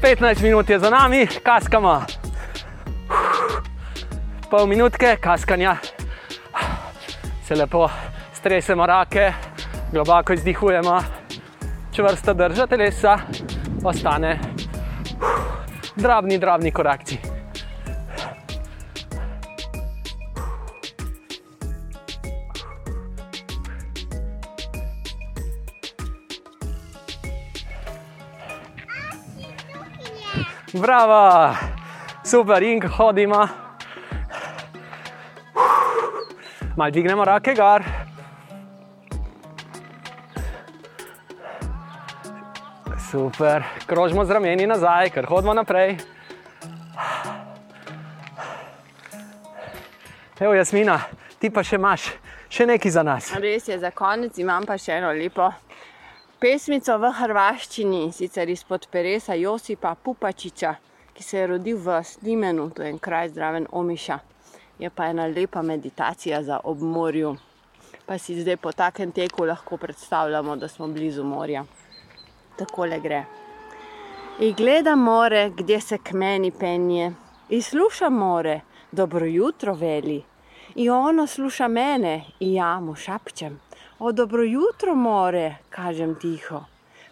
[0.03, 1.93] 15 minut je za nami, kaskamo.
[1.93, 2.05] Uh!
[4.51, 5.77] Pol minutke kaskanja,
[7.45, 7.89] se lepo
[8.33, 9.33] stresemo rake,
[9.93, 11.01] globoko izdihujemo,
[11.93, 13.19] čvrsto držite telesa,
[13.85, 14.39] ostane
[15.21, 15.29] uh!
[15.97, 17.34] drobni, drobni korakci.
[30.85, 31.57] Bravo,
[32.23, 33.49] super, in hodimo.
[36.77, 37.83] Mal dvignemo roke gor.
[43.11, 45.97] Super, krožimo z rameni nazaj, ker hodimo naprej.
[50.41, 51.01] Evo, Jasmina,
[51.41, 52.11] ti pa še imaš
[52.55, 53.33] še nekaj za nas.
[53.41, 55.49] Res je, za konec imam pa še eno lepo
[56.45, 60.75] pesmico v hrvaščini, sicer izpod Peresa Josipa Pupačiča,
[61.17, 64.19] ki se je rodil v Slimenu, to je en kraj zraven Omiša.
[64.77, 67.31] Je pa ena lepa meditacija za ob morju.
[68.05, 71.65] Pa si zdaj po takem teku lahko predstavljamo, da smo blizu morja.
[72.59, 73.25] Takole gre.
[74.41, 77.13] I gleda more gdje se k meni penje
[77.49, 78.61] i sluša more,
[78.93, 80.21] dobro jutro veli.
[80.75, 83.64] I ono sluša mene i ja mu šapćem.
[83.99, 86.65] O dobro jutro more, kažem tiho.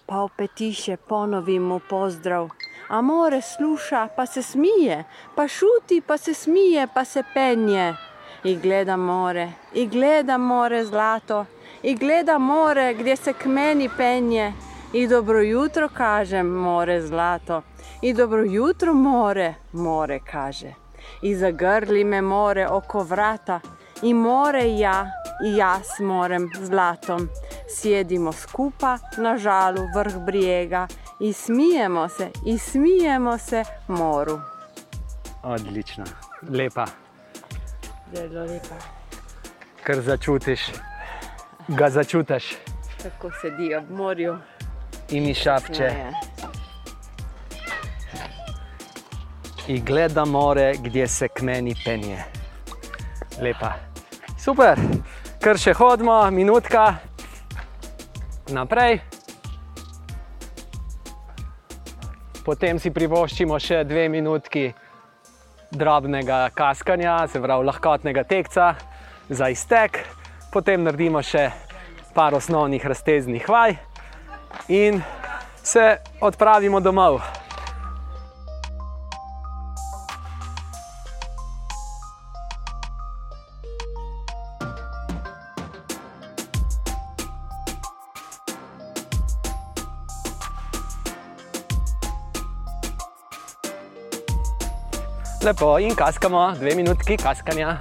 [0.06, 2.48] Pa opet tiše ponovim mu pozdrav.
[2.88, 5.04] A more sluša pa se smije,
[5.34, 7.94] pa šuti pa se smije pa se penje.
[8.44, 11.46] I gleda more, i gleda more zlato,
[11.82, 14.52] i gleda more gdje se k meni penje.
[14.92, 17.62] I dobro jutro kažem, more zlato.
[18.02, 20.74] I dobro jutro more, more kaže.
[21.22, 23.60] I zagrli me more oko vrata.
[24.02, 25.06] I more ja,
[25.46, 27.28] i ja s morem zlatom.
[27.68, 30.86] Sjedimo skupa na žalu vrh brijega.
[31.20, 34.40] I smijemo se, i smijemo se moru.
[35.42, 36.04] Odlično,
[36.50, 36.86] lepa,
[38.12, 38.74] Zelo lepa.
[39.84, 40.60] kar začutiš,
[41.68, 42.56] ga začutiš
[43.02, 44.36] Tako sedi ob morju.
[45.10, 45.74] in mi šapče.
[45.74, 46.12] Smeje.
[49.68, 52.24] I gleda more, gdje se k meni penje.
[53.40, 53.91] Lepa.
[54.42, 54.74] Super,
[55.38, 56.96] kar še hodimo, minutka
[58.50, 58.96] naprej.
[62.42, 64.64] Potem si privoščimo še dve minutki
[65.70, 68.72] drobnega kaskanja, se pravi lahkotnega tekca
[69.30, 70.00] za iztek,
[70.50, 71.44] potem naredimo še
[72.10, 73.76] par osnovnih razteznih vaj
[74.74, 74.98] in
[75.62, 75.86] se
[76.18, 77.22] odpravimo domov.
[95.42, 97.72] Lepo in kaskamo, dve minutki kaskanja.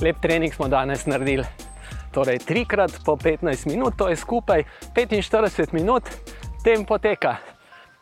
[0.00, 1.46] Lep trening smo danes naredili.
[2.12, 4.64] Torej, trikrat po 15 minut, to je skupaj
[4.94, 6.04] 45 minut
[6.64, 7.36] tempo teka.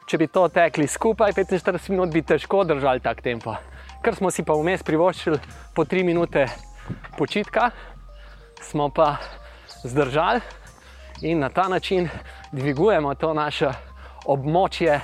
[0.08, 3.54] Če bi to tekli skupaj, 45 minut, bi težko držali tak tempo.
[4.02, 5.38] Ker smo si pa vmes privoščili
[5.76, 6.46] po 3 minute
[7.18, 7.70] počitka,
[8.64, 9.16] smo pa
[9.84, 10.40] zdržali
[11.22, 12.08] in na ta način
[12.52, 13.70] dvigujemo to naše
[14.26, 15.00] območje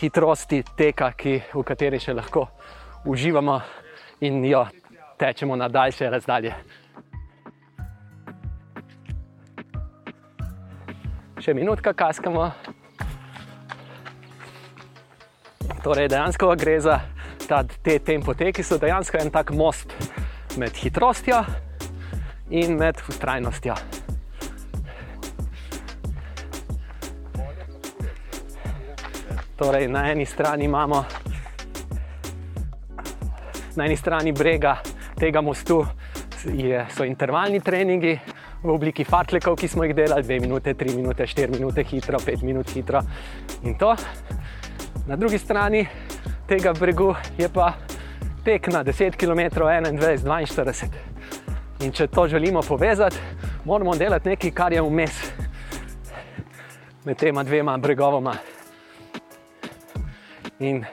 [0.00, 2.46] hitrosti teka, ki, v kateri še lahko
[3.06, 3.60] uživamo
[4.20, 4.66] in jo
[5.18, 6.54] tečemo na daljše razdalje.
[11.48, 12.42] Še minutka kaskamo.
[15.80, 16.98] Torej, dejansko gre za
[17.48, 19.94] ta, te tempote, ki so dejansko en tak most
[20.60, 21.38] med hitrostjo
[22.52, 23.78] in med ustrajnostjo.
[29.56, 31.00] Torej, na eni strani imamo
[33.72, 34.82] na eni strani brega
[35.16, 35.80] tega mostu
[36.44, 38.18] je, so intervalni treningi
[38.62, 42.42] v obliki fartlekov, ki smo jih delali 2 minute, 3 minute, 4 minute hitro, 5
[42.42, 43.02] minut hitro
[43.62, 43.94] in to.
[45.06, 45.86] Na drugi strani
[46.48, 47.72] tega bregu je pa
[48.44, 50.88] tek na 10 km, 21, 42.
[51.84, 53.16] In če to želimo povezati,
[53.64, 55.22] moramo delati nekaj, kar je vmes
[57.04, 58.34] med tema dvema bregovoma.
[60.58, 60.84] In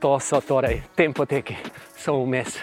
[0.00, 1.56] to so torej tempoteki,
[1.96, 2.58] so vmes.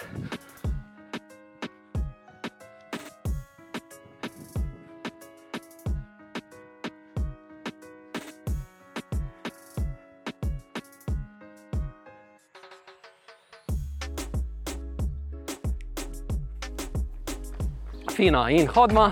[18.25, 19.11] Fino in hodimo,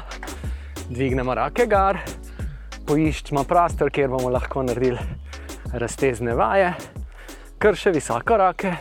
[0.89, 1.99] dvignemo rake gar,
[2.87, 4.97] poiščemo prostor, kjer bomo lahko naredili
[5.77, 6.71] raztezne vaje,
[7.61, 8.73] kar še visoko rake.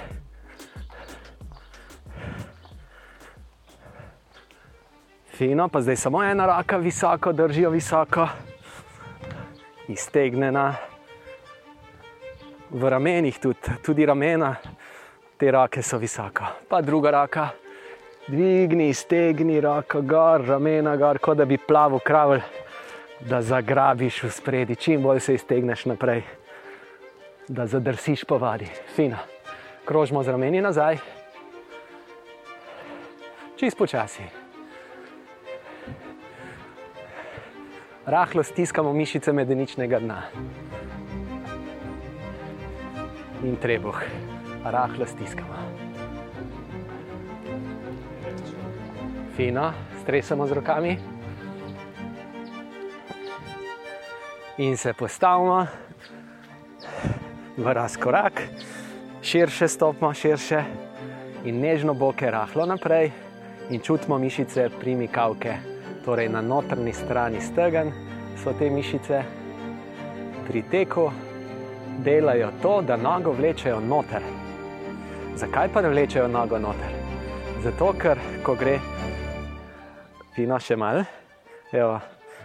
[5.36, 8.24] Fino, pa zdaj samo ena raka visoko, držijo visoko,
[9.92, 10.70] iztegnjena.
[12.72, 14.54] V ramenih tudi, tudi ramena,
[15.36, 16.56] te rake so visoko.
[16.72, 17.50] Pa druga raka,
[18.32, 22.40] dvigni, iztegni roko gor, ramena gor, kot da bi plavo kravl,
[23.28, 26.22] da zagrabiš v spredi, čim bolj se iztegneš naprej,
[27.48, 28.68] da zadrsiš po vadi.
[28.96, 29.20] Fino.
[29.84, 30.96] Krožimo z rameni nazaj,
[33.58, 34.24] čist počasi.
[38.06, 40.22] Rahlo stiskamo mišice medeničnega dna.
[43.42, 44.00] In trebuh,
[44.64, 45.71] rahlo stiskamo.
[49.36, 49.72] Fino,
[50.02, 50.98] stresamo z rokami.
[54.56, 55.66] In se postavimo
[57.56, 58.42] v razkorak,
[59.22, 60.64] širše stopimo, širše
[61.44, 63.10] in nežno boke rahlo naprej
[63.70, 65.56] in čutimo mišice primikavke.
[66.04, 67.92] Torej na notrni strani stegen
[68.42, 69.22] so te mišice,
[70.46, 71.10] pri teku
[72.04, 74.22] delajo to, da nogo vlečejo noter.
[75.36, 76.92] Zakaj pa ne vlečejo nogo noter?
[77.62, 78.78] Zato, ker ko gre,
[80.34, 81.04] fino še mal,
[81.72, 81.98] evo,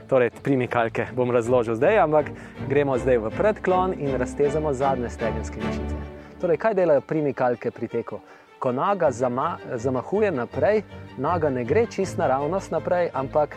[0.07, 2.31] torej primikalke bom razložil zdaj, ampak
[2.67, 5.95] gremo zdaj v predklon in raztezamo zadnje stegenske mišice.
[6.41, 8.19] Torej, kaj delajo primikalke pri teku?
[8.59, 10.83] Ko noga zama, zamahuje naprej,
[11.17, 13.55] noga ne gre čist naravnost naprej, ampak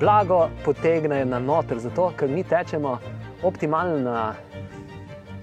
[0.00, 2.98] blago potegne na noter, zato ker mi tečemo
[3.42, 4.34] optimalna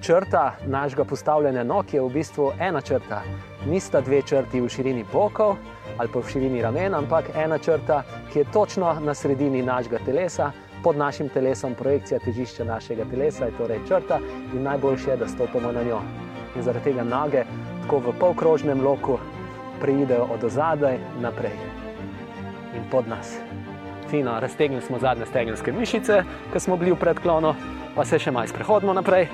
[0.01, 3.21] črta našega postavljanja nog je v bistvu ena črta.
[3.65, 5.55] Nista dve črti v širini bokov
[5.97, 8.03] ali pa v širini ramen, ampak ena črta,
[8.33, 10.51] ki je točno na sredini našega telesa,
[10.83, 14.19] pod našim telesom, projekcija težišča našega telesa je torej črta
[14.53, 16.01] in najboljše je, da stopimo na njo.
[16.55, 17.43] In zaradi tega noge
[17.81, 19.19] tako v polkrožnem loku
[19.81, 21.57] preidejo od ozadaj naprej
[22.75, 23.37] in pod nas.
[24.09, 27.53] Fino, raztegnili smo zadnje stegenske mišice, ki smo bili v predklonu,
[27.95, 29.27] pa se še malo sprehodimo naprej,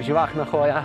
[0.00, 0.84] živahna hoja.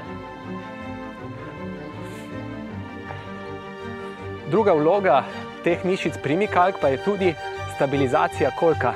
[4.53, 5.23] Druga vloga
[5.65, 7.31] teh mišic primikalk pa je tudi
[7.75, 8.91] stabilizacija kolka.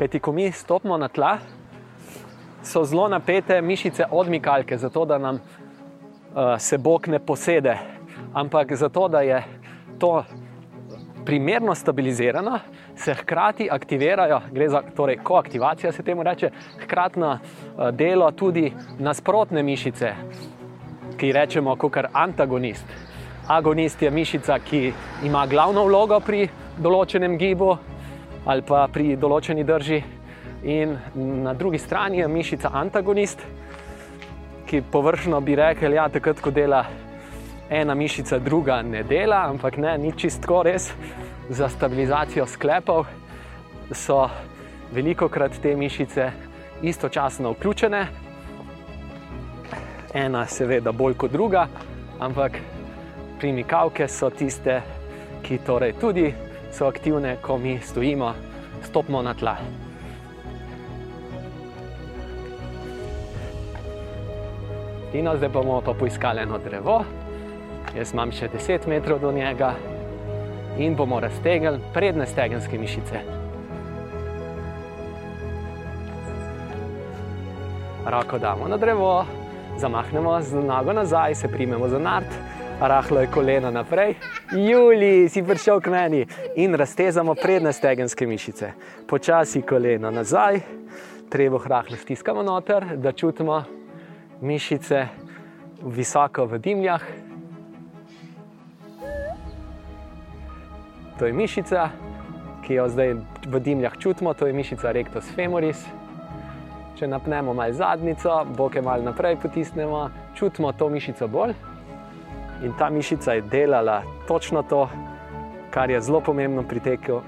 [0.00, 1.34] Kajti, ko mi stopimo na tla,
[2.62, 7.76] so zelo napete mišice odmikalke, zato da nam uh, se bok ne posede,
[8.32, 9.42] ampak zato da je
[9.98, 10.24] to
[11.26, 12.58] primerno stabilizirano,
[12.96, 16.50] se hkrati aktivirajo, gre za torej, koaktivacijo, se temu reče,
[16.84, 20.14] hkratno uh, delo tudi nasprotne mišice,
[21.20, 23.12] ki jih rečemo kot antagonist.
[23.48, 24.92] Agonist je mišica, ki
[25.24, 26.48] ima glavno vlogo pri
[26.78, 27.74] določenem gibu
[28.44, 30.02] ali pa pri določeni drži,
[30.64, 30.96] in
[31.44, 33.40] na drugi strani je mišica antagonist,
[34.68, 36.82] ki površno bi rekel, da ja, takrat, ko dela
[37.70, 40.90] ena mišica, druga ne dela, ampak ne, ni čistko res.
[41.48, 43.04] Za stabilizacijo sklepov
[43.92, 44.22] so
[44.92, 46.30] veliko krat te mišice
[46.82, 48.06] istočasno vključene,
[50.14, 51.66] ena seveda bolj kot druga,
[52.20, 52.56] ampak
[53.44, 54.78] primikavke so tiste,
[55.44, 56.30] ki torej tudi
[56.72, 58.30] so aktivne, ko mi stojimo,
[58.82, 59.52] stopimo na tla.
[65.12, 67.02] Fino, zdaj bomo pa poiskali eno drevo,
[67.92, 69.74] jaz imam še 10 metrov do njega
[70.80, 73.20] in bomo raztegnili prednje stegenske mišice.
[78.08, 79.12] Roko damo na drevo,
[79.76, 82.40] zamahnemo z nogo nazaj, se primemo za nart,
[82.80, 84.14] rahlo je koleno naprej.
[84.52, 86.26] Juli, si prišel k meni
[86.56, 88.72] in raztezamo prednje stegenske mišice.
[89.06, 90.60] Počasi koleno nazaj,
[91.30, 93.64] treba rahlo stiskamo noter, da čutimo
[94.40, 95.06] mišice
[95.82, 97.02] visoko v dimljah.
[101.18, 101.88] To je mišica,
[102.66, 103.14] ki jo zdaj
[103.46, 105.84] v dimljah čutimo, to je mišica rectus femoris.
[106.98, 111.54] Če napnemo malo zadnico, boke malo naprej potisnemo, čutimo to mišico bolj.
[112.64, 114.88] In ta mišica je delala točno to,
[115.70, 117.20] kar je zelo pomembno pri teku.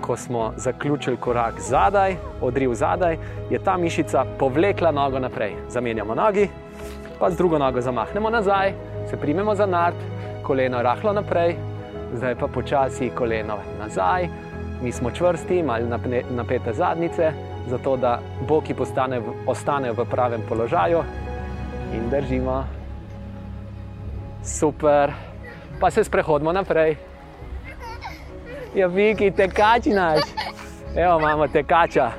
[0.00, 3.16] Ko smo zaključili korak zadaj, odriv zadaj,
[3.50, 5.54] je ta mišica povlekla nogo naprej.
[5.68, 6.48] Zamenjamo nogi,
[7.18, 8.72] pa z drugo nogo zamahnemo nazaj,
[9.10, 9.96] se primemo za nart,
[10.42, 11.56] koleno rahlo naprej,
[12.14, 14.28] zdaj pa počasi koleno nazaj.
[14.82, 15.86] Mi smo čvrsti, malo
[16.30, 17.32] napete zadnice,
[17.70, 18.18] zato da
[18.48, 21.04] boki postane, ostanejo v pravem položaju
[21.94, 22.83] in držimo.
[24.44, 25.12] Super,
[25.80, 26.96] pa se sprehodimo naprej.
[28.74, 30.20] Ja, Viki, tekač naš.
[30.96, 32.10] Evo, imamo tekača.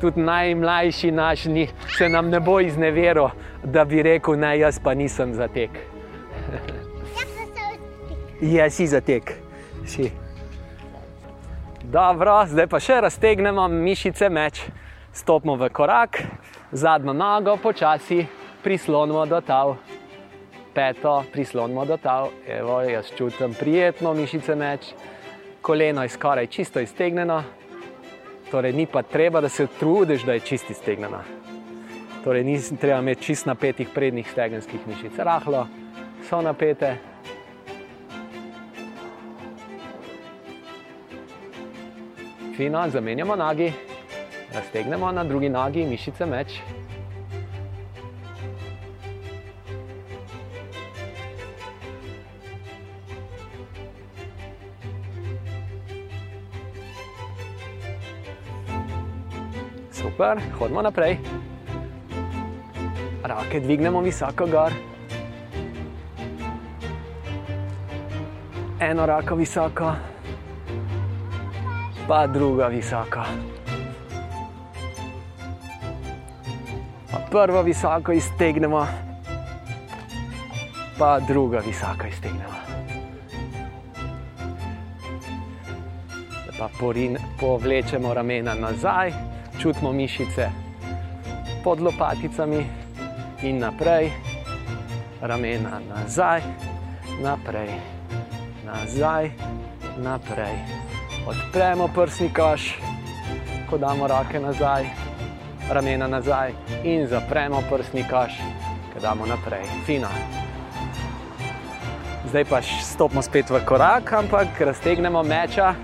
[0.00, 3.28] Tudi najmlajši naš ni, se nam ne bo izneveril,
[3.64, 5.70] da bi rekel, ne, jaz pa nisem za tek.
[8.40, 9.32] Ja, si za tek.
[9.86, 10.10] Si.
[11.82, 14.62] Dobro, zdaj pa še raztegnemo mišice meč.
[15.12, 16.22] Stopimo v korak,
[16.72, 18.26] zadnjo nogo počasi
[18.62, 19.76] prislonimo do tal.
[20.74, 22.30] Peto prislonimo do tal.
[22.48, 24.92] Evo, jaz čutim prijetno mišice meč.
[25.62, 27.42] Koleno je skoraj čisto iztegnjeno,
[28.50, 31.22] torej ni pa treba, da se trudiš, da je čisto iztegnjeno.
[32.24, 35.18] Torej, ni treba imeti čist napetih prednjih stegenskih mišic.
[35.18, 35.66] Rahlo
[36.28, 36.96] so napete.
[42.56, 43.72] Fino, zamenjamo nogi,
[44.54, 46.60] raztegnemo na drugi nogi mišice meč.
[60.14, 61.18] Super, hodimo naprej.
[63.22, 64.72] Rake dvignemo visoko gor.
[68.80, 69.90] Eno roko visoko,
[72.06, 73.26] pa druga visoko.
[77.10, 78.86] Pa prvo visoko iztegnemo,
[80.98, 82.58] pa druga visoko iztegnemo.
[86.58, 90.50] Pa porin, povlečemo ramena nazaj, čutimo mišice
[91.64, 92.66] pod lopaticami
[93.42, 94.10] in naprej,
[95.20, 96.42] ramena nazaj,
[97.22, 97.70] naprej,
[98.64, 99.30] nazaj,
[99.96, 100.56] naprej.
[101.26, 102.74] Odpremo prsni koš,
[103.70, 104.84] ko damo roke nazaj,
[105.70, 106.52] ramena nazaj
[106.84, 108.32] in zapremo prsni koš,
[108.92, 109.64] ko damo naprej.
[109.86, 110.08] Fino.
[112.28, 115.74] Zdaj pa stopimo spet v korak, ampak raztegnemo meča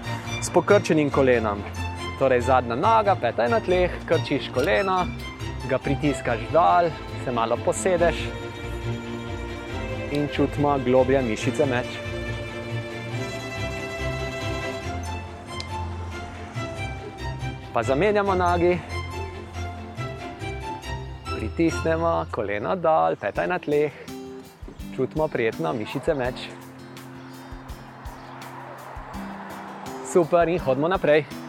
[0.43, 1.80] s pokrčenim kolenom.
[2.21, 5.07] Torej zadnja noga, peta je na tleh, krčiš koleno,
[5.71, 6.91] ga pritiskaš dol,
[7.25, 8.19] se malo posedeš
[10.13, 11.97] in čutimo globlje mišice meč.
[17.73, 18.77] Pa zamenjamo nogi,
[21.33, 23.93] pritisnemo koleno dol, peta je na tleh,
[24.97, 26.51] čutimo prijetno mišice meč.
[30.13, 31.40] Super in hodimo naprej.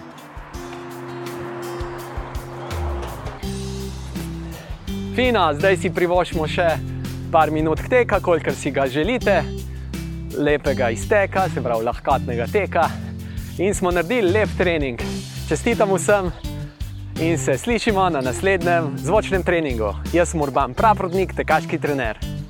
[5.11, 6.65] Fino, zdaj si privoščimo še
[7.33, 9.41] par minut teka, kolikor si ga želite,
[10.39, 12.85] lepega izteka, se pravi lahkotnega teka.
[13.59, 15.03] In smo naredili lep trening.
[15.49, 16.31] Čestitam vsem
[17.19, 19.91] in se slišimo na naslednjem zvočnem treningu.
[20.15, 22.40] Jaz sem Urban Praprotnik, tekaški trener.